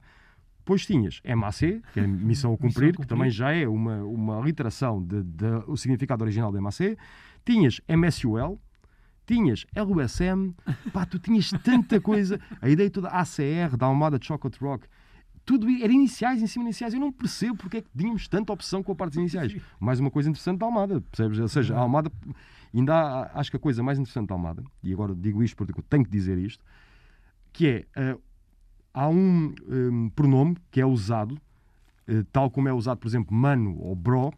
[0.58, 5.00] depois tinhas MAC, que é Missão a Cumprir, que também já é uma, uma literação
[5.02, 6.98] do significado original da MAC.
[7.44, 8.60] Tinhas MSUL,
[9.24, 10.54] tinhas LUSM,
[10.92, 12.40] pá, tu tinhas tanta coisa.
[12.60, 14.86] A ideia toda ACR, da Almada Chocolate Rock,
[15.48, 16.92] tudo era iniciais em cima de iniciais.
[16.92, 19.56] Eu não percebo porque é que tínhamos tanta opção com a parte iniciais.
[19.80, 21.38] Mais uma coisa interessante da Almada, percebes?
[21.38, 22.12] Ou seja, a Almada,
[22.74, 25.72] ainda há, acho que a coisa mais interessante da Almada, e agora digo isto porque
[25.72, 26.62] eu tenho que dizer isto,
[27.50, 28.18] que é, eh,
[28.92, 31.40] há um, eh, pronome que é usado,
[32.06, 34.30] eh, tal como é usado, por exemplo, mano ou bro,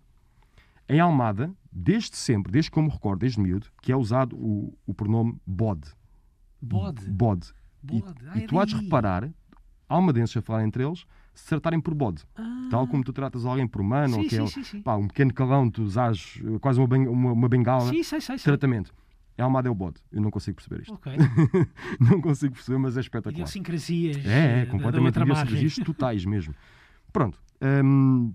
[0.88, 5.40] em Almada, desde sempre, desde me recordo, desde miúdo, que é usado o, o pronome
[5.44, 5.88] bode.
[6.62, 7.10] Bode.
[7.10, 7.52] Bode.
[7.82, 8.26] E, Bode.
[8.28, 9.28] Ah, e é tu há de reparar,
[9.90, 12.22] almadenses a falar entre eles, se tratarem por bode.
[12.36, 12.68] Ah.
[12.70, 14.82] Tal como tu tratas alguém por mano, Sim, ou que sim, é sim, sim.
[14.82, 17.88] pá, um pequeno calão, tu usares eh, quase uma, ben- uma, uma bengala.
[17.90, 18.44] Sim, sei, sei, sei.
[18.44, 18.94] Tratamento.
[19.36, 19.96] É Almada é o bode.
[20.12, 20.92] Eu não consigo perceber isto.
[20.94, 21.12] Ok.
[21.98, 23.34] não consigo perceber, mas é espetacular.
[23.42, 24.16] Idiosincrasias.
[24.24, 26.54] É, eh, é da- completamente idiosincrasias totais mesmo.
[27.12, 27.40] Pronto.
[27.84, 28.32] hum,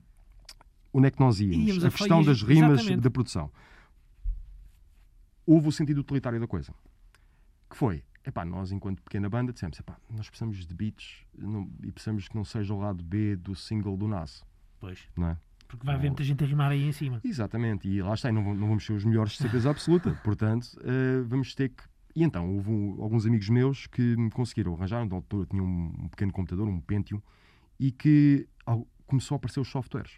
[0.94, 1.68] onde é que nós íamos?
[1.68, 3.02] Íamos a a questão das rimas exatamente.
[3.04, 3.52] da produção.
[5.46, 6.74] Houve o sentido utilitário da coisa.
[7.70, 11.92] Que foi, epá, nós enquanto pequena banda dissemos, epá, nós precisamos de beats não- e
[11.92, 14.44] precisamos que não seja o lado B do single do Nas,
[14.80, 15.00] Pois.
[15.16, 15.38] não é?
[15.68, 17.20] Porque vai haver muita gente a rimar aí em cima.
[17.24, 20.14] Exatamente, e lá está, e não, vamos- não vamos ser os melhores de certeza absoluta,
[20.24, 21.84] portanto, eh, vamos ter que.
[22.16, 25.94] E então, houve um- alguns amigos meus que me conseguiram arranjar, na altura tinha um,
[26.04, 27.22] um pequeno computador, um Pentium,
[27.80, 30.16] e que al- começou a aparecer os softwares.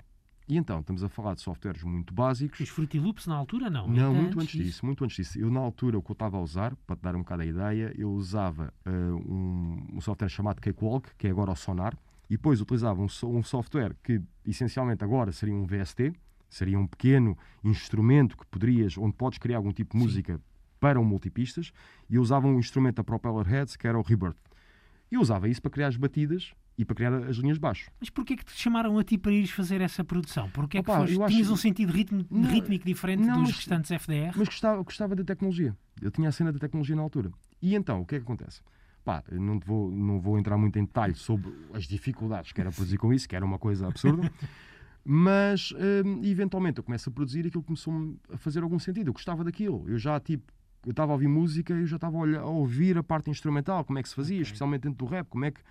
[0.48, 2.62] E então, estamos a falar de softwares muito básicos.
[2.62, 3.86] Os Fruity Loops na altura, não?
[3.86, 5.38] Não, Ainda muito antes disso, muito antes disso.
[5.38, 7.46] Eu, na altura, o que eu estava a usar, para te dar um bocado a
[7.46, 11.98] ideia, eu usava eh, um, um software chamado Cakewalk, que é agora o Sonar,
[12.30, 16.14] e depois utilizava um, um software que, essencialmente, agora seria um VST,
[16.50, 20.06] seria um pequeno instrumento que poderias, onde podes criar algum tipo de Sim.
[20.06, 20.42] música
[20.80, 21.74] para um multipistas,
[22.10, 24.38] e eu usava um instrumento da Propeller Heads, que era o Rebirth.
[25.12, 27.90] Eu usava isso para criar as batidas e para criar as linhas de baixo.
[28.00, 30.50] Mas porquê que te chamaram a ti para ires fazer essa produção?
[30.52, 33.56] Porquê é que foste, acho tinhas um sentido ritmo- Não, rítmico diferente não, dos mas-
[33.56, 34.34] restantes FDR?
[34.38, 35.76] Mas gostava, gostava da tecnologia.
[36.02, 37.32] Eu tinha a cena da tecnologia na altura.
[37.62, 38.62] E então, o que é que acontece?
[39.04, 42.98] Pá, não, vou, não vou entrar muito em detalhe sobre as dificuldades que era produzir
[42.98, 44.30] com isso, que era uma coisa absurda.
[45.04, 45.72] Mas,
[46.06, 49.08] hum, eventualmente, eu começo a produzir e aquilo começou a fazer algum sentido.
[49.08, 49.86] Eu gostava daquilo.
[49.88, 50.52] Eu já, tipo,
[50.86, 53.30] eu estava a ouvir música e eu já estava a, olhar- a ouvir a parte
[53.30, 54.44] instrumental, como é que se fazia, Ok.
[54.44, 55.62] especialmente dentro do rap, como é que,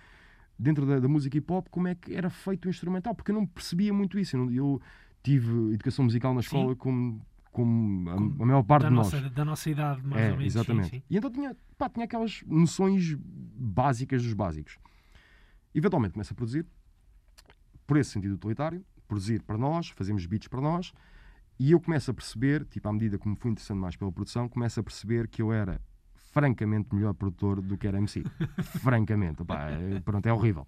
[0.57, 3.35] dentro da, da música hip hop, como é que era feito o instrumental, porque eu
[3.35, 4.35] não percebia muito isso.
[4.35, 4.81] Eu, eu
[5.23, 6.45] tive educação musical na Sim.
[6.47, 9.11] escola como, como a, a maior parte da, de nós.
[9.11, 10.53] nossa, da nossa idade, mais É, ou menos.
[10.53, 10.89] sim, exatamente.
[10.89, 11.03] sim.
[11.09, 14.77] E então tinha, pá, tinha aquelas noções básicas dos básicos.
[15.75, 16.65] Eventualmente começo a produzir,
[17.85, 20.91] por esse sentido utilitário, produzir para nós, fazemos beats para nós,
[21.59, 24.47] e eu começo a perceber, tipo, à medida que me fui interessando mais pela produção,
[24.49, 25.81] começo a perceber que eu era
[26.31, 28.23] francamente melhor produtor do que era MC.
[28.81, 29.43] francamente,
[30.03, 30.67] pronto, é horrível.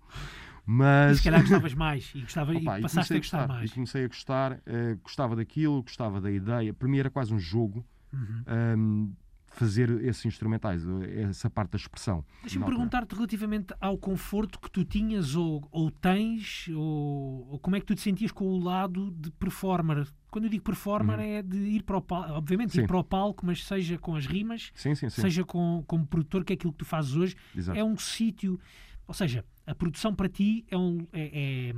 [0.67, 3.47] E Mas se calhar gostavas mais e, gostava, e e passaste comecei a gostar E
[3.47, 3.73] mais.
[3.73, 6.73] comecei a gostar, eh, gostava daquilo, gostava da ideia.
[6.73, 7.83] Para mim era quase um jogo.
[8.13, 8.43] Uhum.
[8.47, 9.11] Ahm,
[9.59, 10.83] fazer esses instrumentais,
[11.27, 12.23] essa parte da expressão.
[12.41, 17.79] Deixa-me perguntar-te relativamente ao conforto que tu tinhas ou, ou tens, ou, ou como é
[17.81, 20.07] que tu te sentias com o lado de performer.
[20.31, 22.83] Quando eu digo performer é de ir para o palco, obviamente ir Uhum.
[22.83, 22.87] Sim.
[22.87, 26.53] para o palco, mas seja com as rimas, Sim, sim, seja com, como produtor, que
[26.53, 27.77] é aquilo que tu fazes hoje, Exato.
[27.77, 28.57] é um sítio,
[29.05, 31.71] ou seja, a produção para ti é, um, é,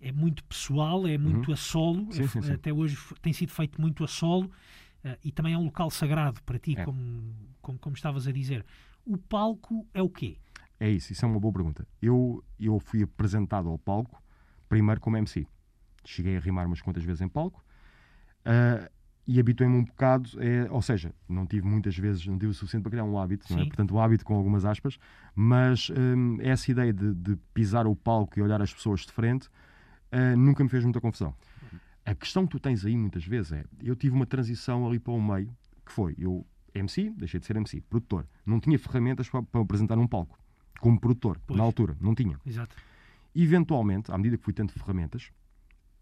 [0.00, 2.12] é, é muito pessoal, é muito a solo, Uhum.
[2.12, 2.52] Sim, é- sim, sim.
[2.52, 4.50] até hoje tem sido feito muito a solo
[5.24, 6.84] e também é um local sagrado para ti, É.
[6.84, 8.64] como, como, como estavas a dizer.
[9.04, 10.38] O palco é o quê?
[10.80, 11.86] É isso, isso é uma boa pergunta.
[12.00, 14.22] Eu, eu fui apresentado ao palco
[14.68, 15.46] primeiro como MC.
[16.04, 17.64] Cheguei a rimar umas quantas vezes em palco
[18.44, 18.88] ah,
[19.26, 22.82] e habituei-me um bocado, é, ou seja, não tive muitas vezes, não tive o suficiente
[22.82, 23.66] para criar um hábito, não é?
[23.66, 24.98] Portanto, o hábito com algumas aspas,
[25.34, 29.48] mas hum, essa ideia de, de pisar o palco e olhar as pessoas de frente
[30.10, 31.34] ah, nunca me fez muita confusão.
[32.10, 35.12] A questão que tu tens aí muitas vezes é: eu tive uma transição ali para
[35.12, 35.54] o meio,
[35.84, 38.26] que foi eu, MC, deixei de ser MC, produtor.
[38.46, 40.38] Não tinha ferramentas para, para apresentar num palco,
[40.80, 41.58] como produtor, Pois.
[41.58, 42.40] na altura, não tinha.
[42.46, 42.74] Exato.
[43.34, 45.30] Eventualmente, à medida que fui tendo ferramentas,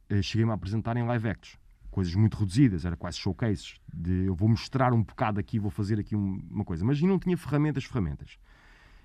[0.08, 1.58] eh, cheguei-me a apresentar em live acts,
[1.90, 5.98] coisas muito reduzidas, era quase showcases, de eu vou mostrar um bocado aqui, vou fazer
[5.98, 8.38] aqui um- uma coisa, mas não tinha ferramentas, ferramentas.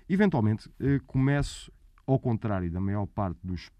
[0.08, 1.72] Eventualmente, eh, começo,
[2.06, 3.70] ao contrário da maior parte dos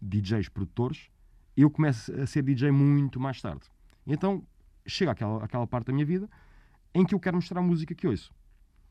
[0.00, 1.10] DJs produtores,
[1.62, 3.62] eu começo a ser DJ muito mais tarde.
[4.06, 4.42] Então,
[4.86, 6.28] chega aquela, aquela parte da minha vida
[6.94, 8.32] em que eu quero mostrar a música que ouço.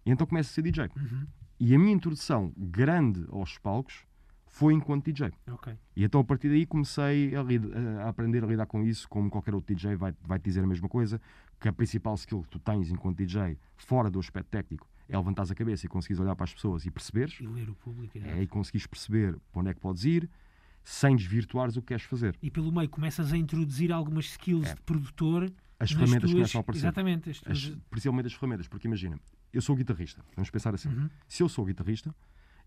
[0.06, 0.90] E então começo a ser DJ.
[0.96, 1.28] Uhum.
[1.60, 4.06] E a minha introdução grande aos palcos
[4.46, 5.32] foi enquanto DJ.
[5.52, 5.74] Ok.
[5.96, 7.42] E então a partir daí comecei a,
[8.04, 10.68] a aprender a lidar com isso, como qualquer outro DJ vai, vai te dizer a
[10.68, 11.20] mesma coisa,
[11.60, 15.52] que a principal skill que tu tens enquanto DJ, fora do aspecto técnico, é levantares
[15.52, 18.18] a cabeça e conseguires olhar para as pessoas e perceberes, E ler o público.
[18.18, 20.30] é, e conseguires perceber para onde é que podes ir,
[20.86, 22.38] sem desvirtuares o que queres fazer.
[22.42, 25.52] E pelo meio começas a introduzir algumas skills de produtor.
[25.80, 26.86] As ferramentas tuas- começam a aparecer.
[26.86, 27.30] Exatamente.
[27.32, 29.20] as tuas- As, principalmente as ferramentas, porque imagina,
[29.52, 30.88] eu sou guitarrista, vamos pensar assim.
[30.90, 31.10] Uhum.
[31.28, 32.16] Se eu sou guitarrista,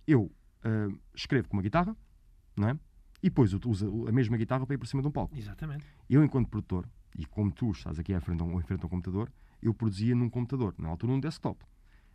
[0.06, 0.30] eu
[0.64, 1.96] ah, escrevo com uma guitarra,
[2.56, 2.72] não é?
[3.22, 5.36] E depois uso a mesma guitarra para ir por cima de um palco.
[5.36, 5.84] Exatamente.
[6.10, 8.90] Eu, enquanto produtor, e como tu estás aqui à frente, um- em frente a um
[8.90, 11.64] computador, eu produzia num computador, na altura num desktop.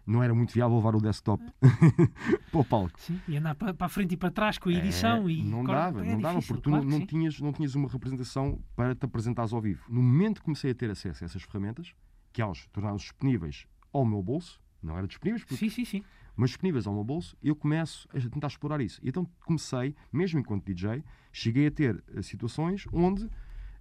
[0.06, 1.42] Não era muito viável levar o desktop
[2.52, 3.00] para o palco.
[3.00, 3.20] Sim.
[3.28, 5.28] E andar para, para a frente e para trás com a edição.
[5.30, 7.06] É, e não dava, é não dava, difícil, porque tu claro não, que não sim.
[7.06, 9.86] tinhas, não tinhas uma representação para te apresentares ao vivo.
[9.90, 11.94] No momento que comecei a ter acesso a essas ferramentas,
[12.34, 16.04] que elas tornaram-se disponíveis ao meu bolso, não eram disponíveis, porque Sim, sim, sim.
[16.36, 19.00] mas disponíveis ao meu bolso, eu começo a tentar explorar isso.
[19.02, 21.02] E Então comecei, mesmo enquanto DJ,
[21.32, 23.30] cheguei a ter eh, situações onde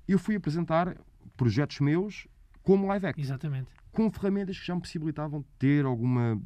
[0.06, 0.96] eu fui apresentar
[1.36, 2.28] projetos meus
[2.62, 3.72] como live act, Exatamente.
[3.92, 6.40] Com ferramentas que já me possibilitavam ter alguma,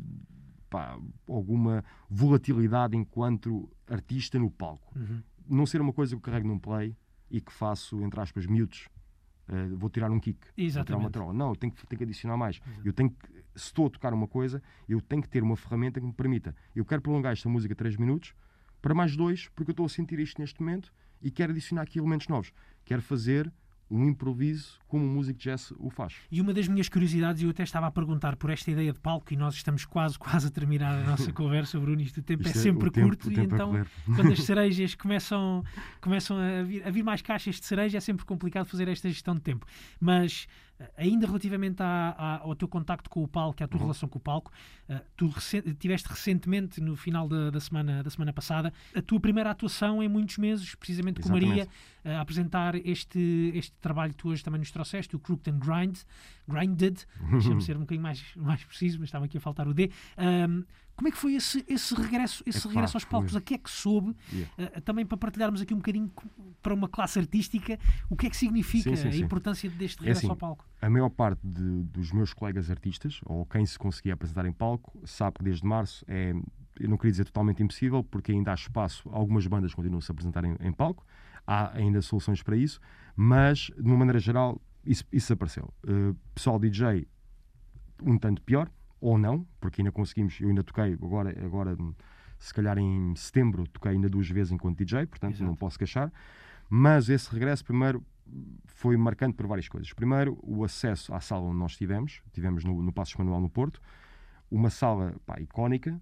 [0.68, 4.92] pá, alguma volatilidade enquanto artista no palco.
[4.99, 5.22] Uhum.
[5.49, 6.97] Não ser uma coisa que eu carrego num play
[7.30, 8.88] e que faço, entre aspas, mutes.
[9.49, 11.05] eh, vou tirar um kick, vou tirar Exatamente.
[11.05, 11.32] uma trola.
[11.32, 12.61] Não, eu tenho que, tenho que adicionar mais.
[12.84, 16.01] Eu tenho que, se estou a tocar uma coisa, eu tenho que ter uma ferramenta
[16.01, 16.55] que me permita.
[16.74, 18.34] Eu quero prolongar esta música 3 minutos
[18.82, 20.92] para mais dois, porque eu estou a sentir isto neste momento
[21.22, 22.53] e quero adicionar aqui elementos novos.
[22.84, 23.53] Quero fazer
[23.91, 26.14] um improviso como o músico jazz o faz.
[26.30, 29.32] E uma das minhas curiosidades, eu até estava a perguntar por esta ideia de palco
[29.32, 32.01] e nós estamos quase, quase a terminar a nossa conversa, Bruno.
[32.03, 33.87] Isto o tempo Isto é é- sempre tempo- curto e a então correr.
[34.16, 35.62] quando as cerejas começam,
[36.01, 39.34] começam a, vir, a vir mais caixas de cereja é sempre complicado fazer esta gestão
[39.34, 39.64] de tempo.
[40.01, 40.49] Mas
[40.97, 43.87] ainda relativamente à- à- ao teu contacto com o palco, à tua Uhum.
[43.87, 44.53] relação com o palco,
[44.89, 45.31] eh, tu
[45.79, 50.09] tiveste recentemente, no final da, da semana, da semana passada, a tua primeira atuação em
[50.09, 51.68] muitos meses, precisamente com Exatamente.
[52.05, 55.59] Maria, a apresentar este, este trabalho que tu hoje também nos trouxeste, o Crooked and
[55.59, 55.97] Grind,
[56.47, 59.91] Grinded, deixa-me ser um bocadinho mais, mais preciso, mas estava aqui a faltar o D.
[60.97, 63.30] como é que foi esse, esse regresso, esse Epá, regresso aos palcos?
[63.32, 63.38] foi.
[63.38, 64.16] A que é que soube?
[64.32, 64.72] Yeah.
[64.74, 66.11] Ah, também para partilharmos aqui um bocadinho
[66.62, 67.78] para uma classe artística,
[68.09, 69.22] o que é que significa Sim, sim, a sim.
[69.24, 70.64] importância deste É regresso assim, ao palco?
[70.80, 74.99] A maior parte de- dos meus colegas artistas, ou quem se conseguia apresentar em palco,
[75.05, 76.32] sabe que desde março é,
[76.80, 80.44] eu não queria dizer totalmente impossível, porque ainda há espaço, algumas bandas continuam-se a apresentar
[80.44, 81.07] em, em palco,
[81.47, 82.80] há ainda soluções para isso,
[83.14, 85.72] mas de uma maneira geral isso, isso apareceu.
[85.84, 87.07] Uh, pessoal DJ,
[88.03, 88.70] um tanto pior,
[89.01, 91.76] ou não, porque ainda conseguimos, eu ainda toquei agora, agora
[92.38, 95.44] se calhar em setembro, toquei ainda duas vezes enquanto DJ, portanto Exato.
[95.44, 96.12] não posso queixar.
[96.68, 98.05] Mas esse regresso, primeiro,
[98.64, 99.92] foi marcante por várias coisas.
[99.92, 103.80] Primeiro, o acesso à sala onde nós estivemos, tivemos no, no Passos Manuel no Porto,
[104.51, 106.01] uma sala pá, icónica.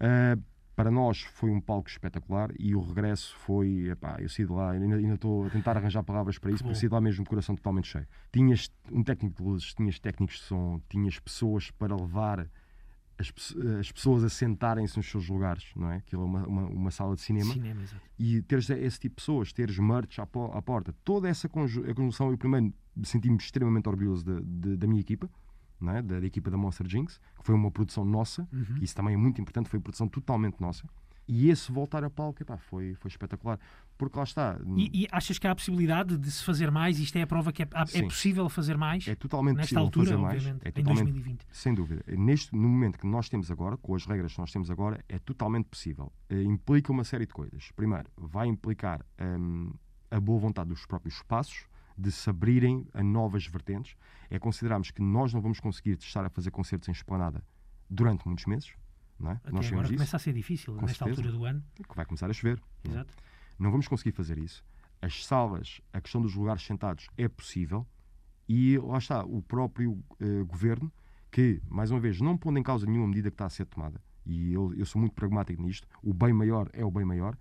[0.00, 0.38] Ah,
[0.76, 4.72] para nós foi um palco espetacular e o regresso foi, epá, eu saí de lá,
[4.72, 7.24] ainda, ainda estou a tentar arranjar palavras para isso, Que porque saí de lá mesmo
[7.24, 8.06] de coração totalmente cheio.
[8.30, 12.46] Tinhas um técnico de luzes, tinhas técnicos de som, tinhas pessoas para levar
[13.18, 13.32] as,
[13.80, 15.96] as pessoas a sentarem-se nos seus lugares, não é?
[15.96, 17.54] Aquilo é uma, uma, uma sala de cinema.
[17.54, 17.80] Cinema,
[18.18, 22.30] e teres esse tipo de pessoas, teres merch à, po- à porta, toda essa conjunção,
[22.30, 25.30] eu primeiro senti-me extremamente orgulhoso da- de- da minha equipa,
[25.88, 26.02] é?
[26.02, 28.76] da, da equipa da Monster Jinx, que foi uma produção nossa, Uhum.
[28.80, 30.88] isso também é muito importante, foi produção totalmente nossa.
[31.28, 33.58] E esse voltar a palco epá, foi, foi espetacular.
[33.98, 37.00] Porque lá está, E, e achas que há a possibilidade de se fazer mais?
[37.00, 39.08] Isto é a prova que é, é possível fazer mais?
[39.08, 40.46] é totalmente Nesta possível altura, fazer mais.
[40.46, 41.46] É em totalmente 2020.
[41.50, 42.04] Sem dúvida.
[42.06, 45.18] Neste, no momento que nós temos agora, com as regras que nós temos agora, é
[45.18, 46.12] totalmente possível.
[46.28, 47.72] Eh, implica uma série de coisas.
[47.74, 49.72] Primeiro, vai implicar hum,
[50.10, 51.66] a boa vontade dos próprios espaços
[51.96, 53.96] de se abrirem a novas vertentes.
[54.30, 57.44] É considerarmos que nós não vamos conseguir estar a fazer concertos em esplanada
[57.88, 58.74] durante muitos meses.
[59.18, 59.34] Não é?
[59.34, 61.20] Até nós agora começa a ser difícil, nesta certeza.
[61.22, 61.64] altura do ano.
[61.74, 62.60] Que vai começar a chover.
[62.84, 62.94] não é?
[62.96, 63.14] Exato.
[63.58, 64.64] Não vamos conseguir fazer isso.
[65.00, 67.86] As salas, a questão dos lugares sentados é possível
[68.48, 70.92] e lá está o próprio eh, governo
[71.30, 74.00] que, mais uma vez, não pondo em causa nenhuma medida que está a ser tomada,
[74.24, 77.36] e eu, eu sou muito pragmático nisto, o bem maior é o bem maior,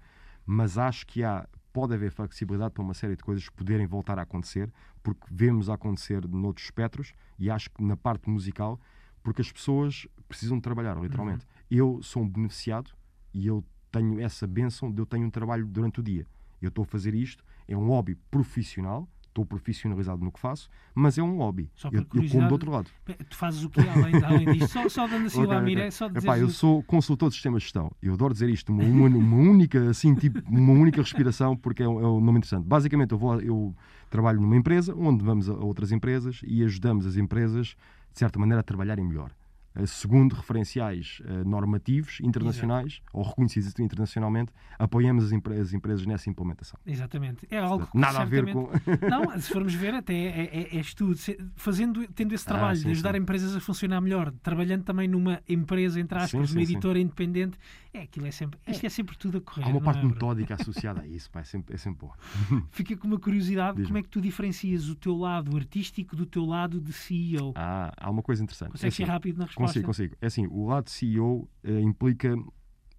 [0.45, 4.21] mas acho que há, pode haver flexibilidade para uma série de coisas poderem voltar a
[4.21, 4.71] acontecer,
[5.03, 8.79] porque vemos acontecer noutros espectros e acho que na parte musical,
[9.21, 11.45] porque as pessoas precisam de trabalhar, literalmente.
[11.69, 12.91] Eu sou um beneficiado
[13.33, 13.61] e eu
[13.91, 16.25] tenho essa benção de eu tenho um trabalho durante o dia.
[16.61, 19.05] Eu estou a fazer isto, é um hobby profissional,
[19.35, 21.69] estou profissionalizado no que faço, mas é um hobby.
[21.75, 22.89] Só Eu, eu como do outro lado.
[23.29, 24.71] Tu fazes o quê além, além disto?
[24.71, 25.65] Só, só dando assim Ok, lá a ok.
[25.65, 26.25] mira, é só dizer.
[26.25, 27.91] Epá, eu sou consultor de sistemas de gestão.
[28.01, 31.87] Eu adoro dizer isto, uma, uma, uma única, assim, tipo, uma única respiração, porque é
[31.87, 32.65] um, é um nome interessante.
[32.65, 33.75] Basicamente, eu, vou, eu
[34.09, 37.75] trabalho numa empresa onde vamos a outras empresas e ajudamos as empresas,
[38.13, 39.31] de certa maneira, a trabalharem melhor.
[39.75, 46.29] Eh, Segundo referenciais eh, normativos internacionais ou reconhecidos internacionalmente, apoiamos as, empre- as empresas nessa
[46.29, 46.79] implementação.
[46.85, 47.45] Exatamente.
[47.49, 48.69] É algo que Nada a ver com.
[49.09, 52.77] Não, se formos ver, até é, é, és tu, se- fazendo, tendo esse Ah, trabalho
[52.77, 53.19] sim, de ajudar sim.
[53.19, 57.57] empresas a funcionar melhor, trabalhando também numa empresa, entre aspas, Sim, uma editora independente,
[57.95, 58.59] é aquilo é sempre.
[58.67, 59.63] Isto é sempre tudo a correr.
[59.63, 62.13] Há uma parte é, metódica associada a isso, pá, é, sempre, é sempre boa.
[62.71, 66.45] Fica com uma curiosidade: como é que tu diferencias o teu lado artístico do teu
[66.45, 67.53] lado de CEO?
[67.55, 68.71] Ah, há uma coisa interessante.
[68.71, 69.67] Consegues É ser assim, rápido na resposta?
[69.81, 70.15] Consigo, consigo.
[70.21, 72.35] É assim, o lado de CEO eh, implica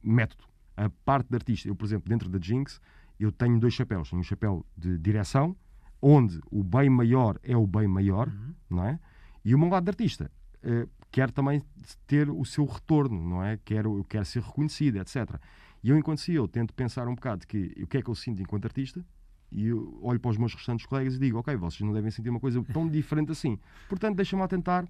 [0.03, 0.44] método.
[0.76, 2.80] A parte de artista, eu, por exemplo, dentro da Jinx,
[3.18, 4.11] eu tenho dois chapéus.
[4.11, 5.57] Tenho um chapéu de direção,
[6.03, 8.55] onde o bem maior é o bem maior, Uhum.
[8.70, 9.01] não é?
[9.44, 10.30] E o meu lado de artista
[10.62, 10.86] eh,
[11.17, 11.62] quer também
[12.07, 13.59] ter o seu retorno, não é?
[13.64, 15.41] Quero, eu quero ser reconhecido, etc.
[15.83, 18.43] E eu, enquanto CEO, tento pensar um bocado que o que é que eu sinto
[18.43, 19.03] enquanto artista
[19.51, 22.39] e olho para os meus restantes colegas e digo, ok, vocês não devem sentir uma
[22.39, 23.59] coisa tão diferente assim.
[23.89, 24.87] Portanto, deixa-me lá tentar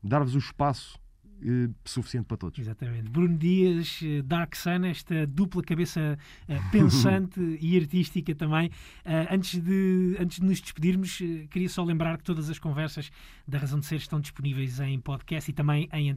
[0.00, 0.96] dar-vos o espaço
[1.42, 2.58] eh, suficiente para todos.
[2.58, 3.08] Exatamente.
[3.08, 6.18] Bruno Dias, eh, Dark Sun, esta dupla cabeça
[6.48, 8.70] eh, pensante e artística também.
[9.30, 13.10] Antes, de, antes de nos despedirmos, eh, queria só lembrar que todas as conversas
[13.46, 16.10] da Razão de Ser estão disponíveis em podcast e também em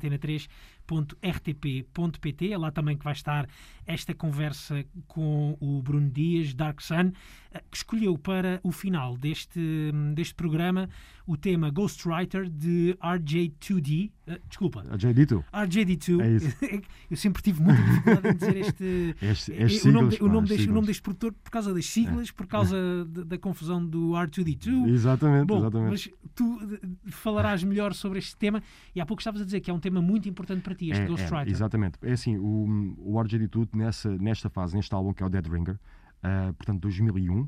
[0.87, 2.51] antena3.rtp.pt.
[2.51, 3.47] É lá também que vai estar
[3.85, 7.11] esta conversa com o Bruno Dias, Dark Sun,
[7.51, 9.59] eh, que escolheu para o final deste,
[10.13, 10.89] deste programa
[11.27, 14.11] o tema Ghostwriter de RJ2D.
[14.27, 16.19] eh, desculpa, A Dito, RJD2.
[16.19, 16.57] É isso.
[17.09, 19.15] Eu sempre tive muita dificuldade em dizer este.
[19.21, 21.33] Este- eh, estes o, nome, siglas, o, pá, nome as deste, o nome deste produtor
[21.33, 22.75] por causa das siglas, por causa
[23.09, 24.87] de- da confusão do R2D2.
[24.89, 25.89] Exatamente, Bom, exatamente.
[25.91, 28.61] mas tu eh, falarás melhor sobre este tema
[28.95, 31.01] e há pouco estavas a dizer que é um tema muito importante para ti, este
[31.01, 31.49] É, é, Ghostwriter.
[31.49, 31.97] exatamente.
[32.01, 35.79] É assim, o, o Tudo nessa nesta fase, neste álbum que é o Dead Ringer,
[36.23, 37.47] ah, portanto 2001,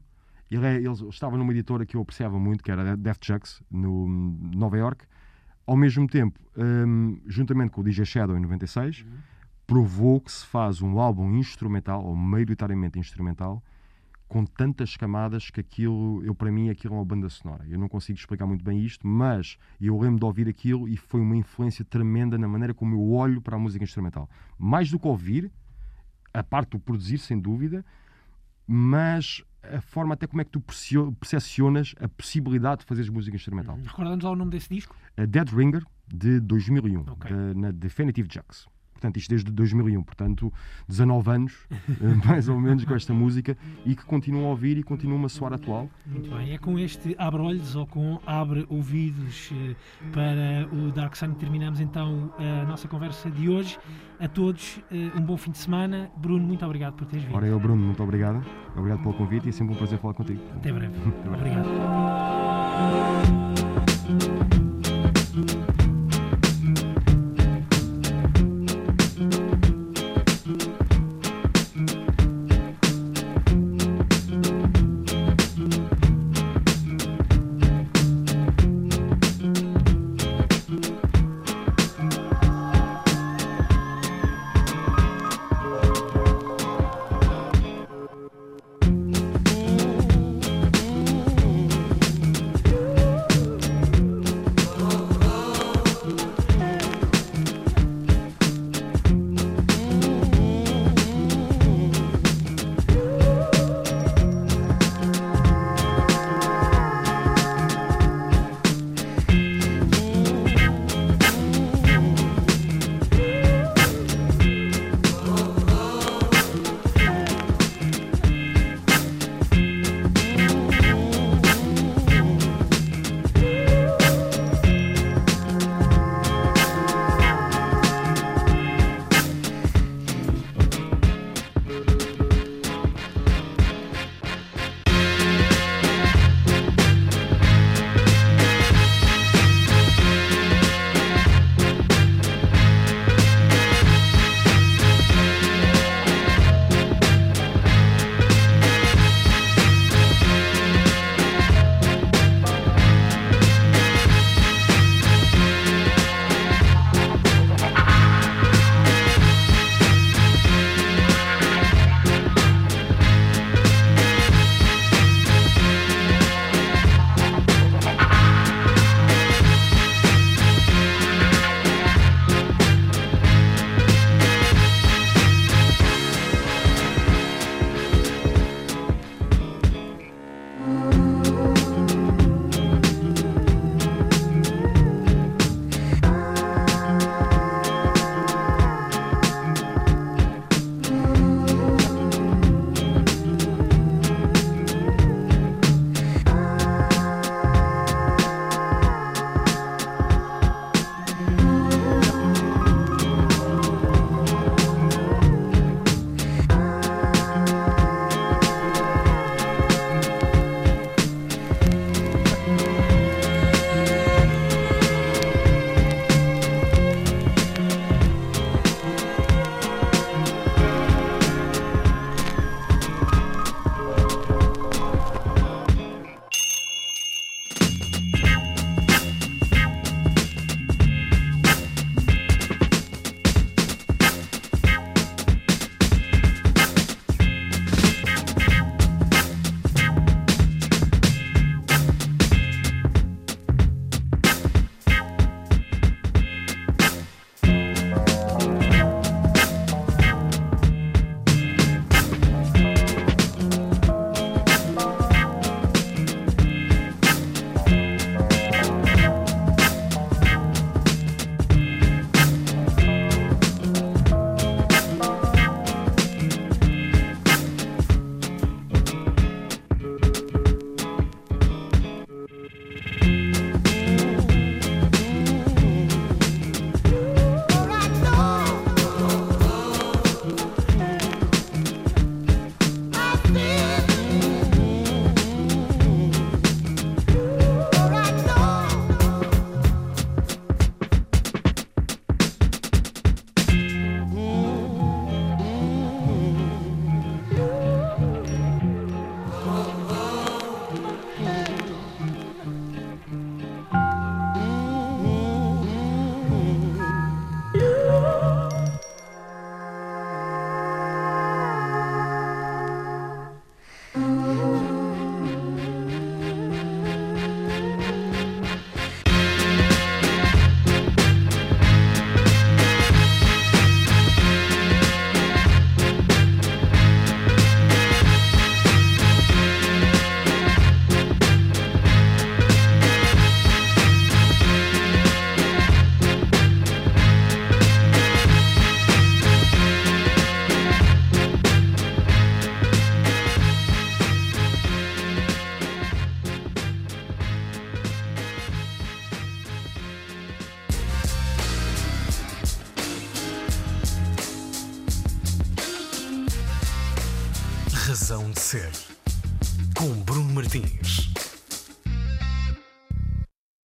[0.52, 3.62] ele, é- ele estava numa editora que eu apreciava muito, que era a Def Jux,
[3.72, 5.06] no Nova York.
[5.66, 9.06] Ao mesmo tempo, hum, juntamente com o DJ Shadow em 96,
[9.66, 13.64] provou que se faz um álbum instrumental, ou maioritariamente instrumental,
[14.34, 17.64] com tantas camadas que aquilo, eu para mim, aquilo é uma banda sonora.
[17.70, 21.22] Eu não consigo explicar muito bem isto, mas eu lembro de ouvir aquilo e foi
[21.22, 24.28] uma influência tremenda na maneira como eu olho para a música instrumental.
[24.58, 25.52] Mais do que ouvir,
[26.34, 27.86] a parte do produzir, sem dúvida,
[28.66, 30.60] mas a forma até como é que tu
[31.20, 33.78] percepcionas a possibilidade de fazeres música instrumental.
[33.84, 34.96] Recorda-nos lá o nome desse disco?
[35.16, 37.30] A Dead Ringer, de 2001, Ok.
[37.32, 38.68] da- na Definitive Jux.
[39.04, 40.54] Portanto, isto desde 2001, portanto,
[40.88, 41.76] 19 anos, eh,
[42.26, 45.52] mais ou menos, com esta música e que continuam a ouvir e continuam a soar
[45.52, 45.90] atual.
[46.06, 49.76] Muito bem, é com este abre-olhos ou com abre-ouvidos eh,
[50.14, 53.78] para o Dark Sun que terminamos então a nossa conversa de hoje.
[54.22, 56.10] A todos, eh, um bom fim de semana.
[56.16, 57.36] Bruno, muito obrigado por teres vindo.
[57.36, 58.42] Ora, eu, Bruno, muito obrigado.
[58.74, 60.40] Obrigado pelo convite e é sempre um prazer falar contigo.
[60.56, 60.94] Até breve.
[61.28, 61.36] breve.
[61.36, 61.68] Obrigado.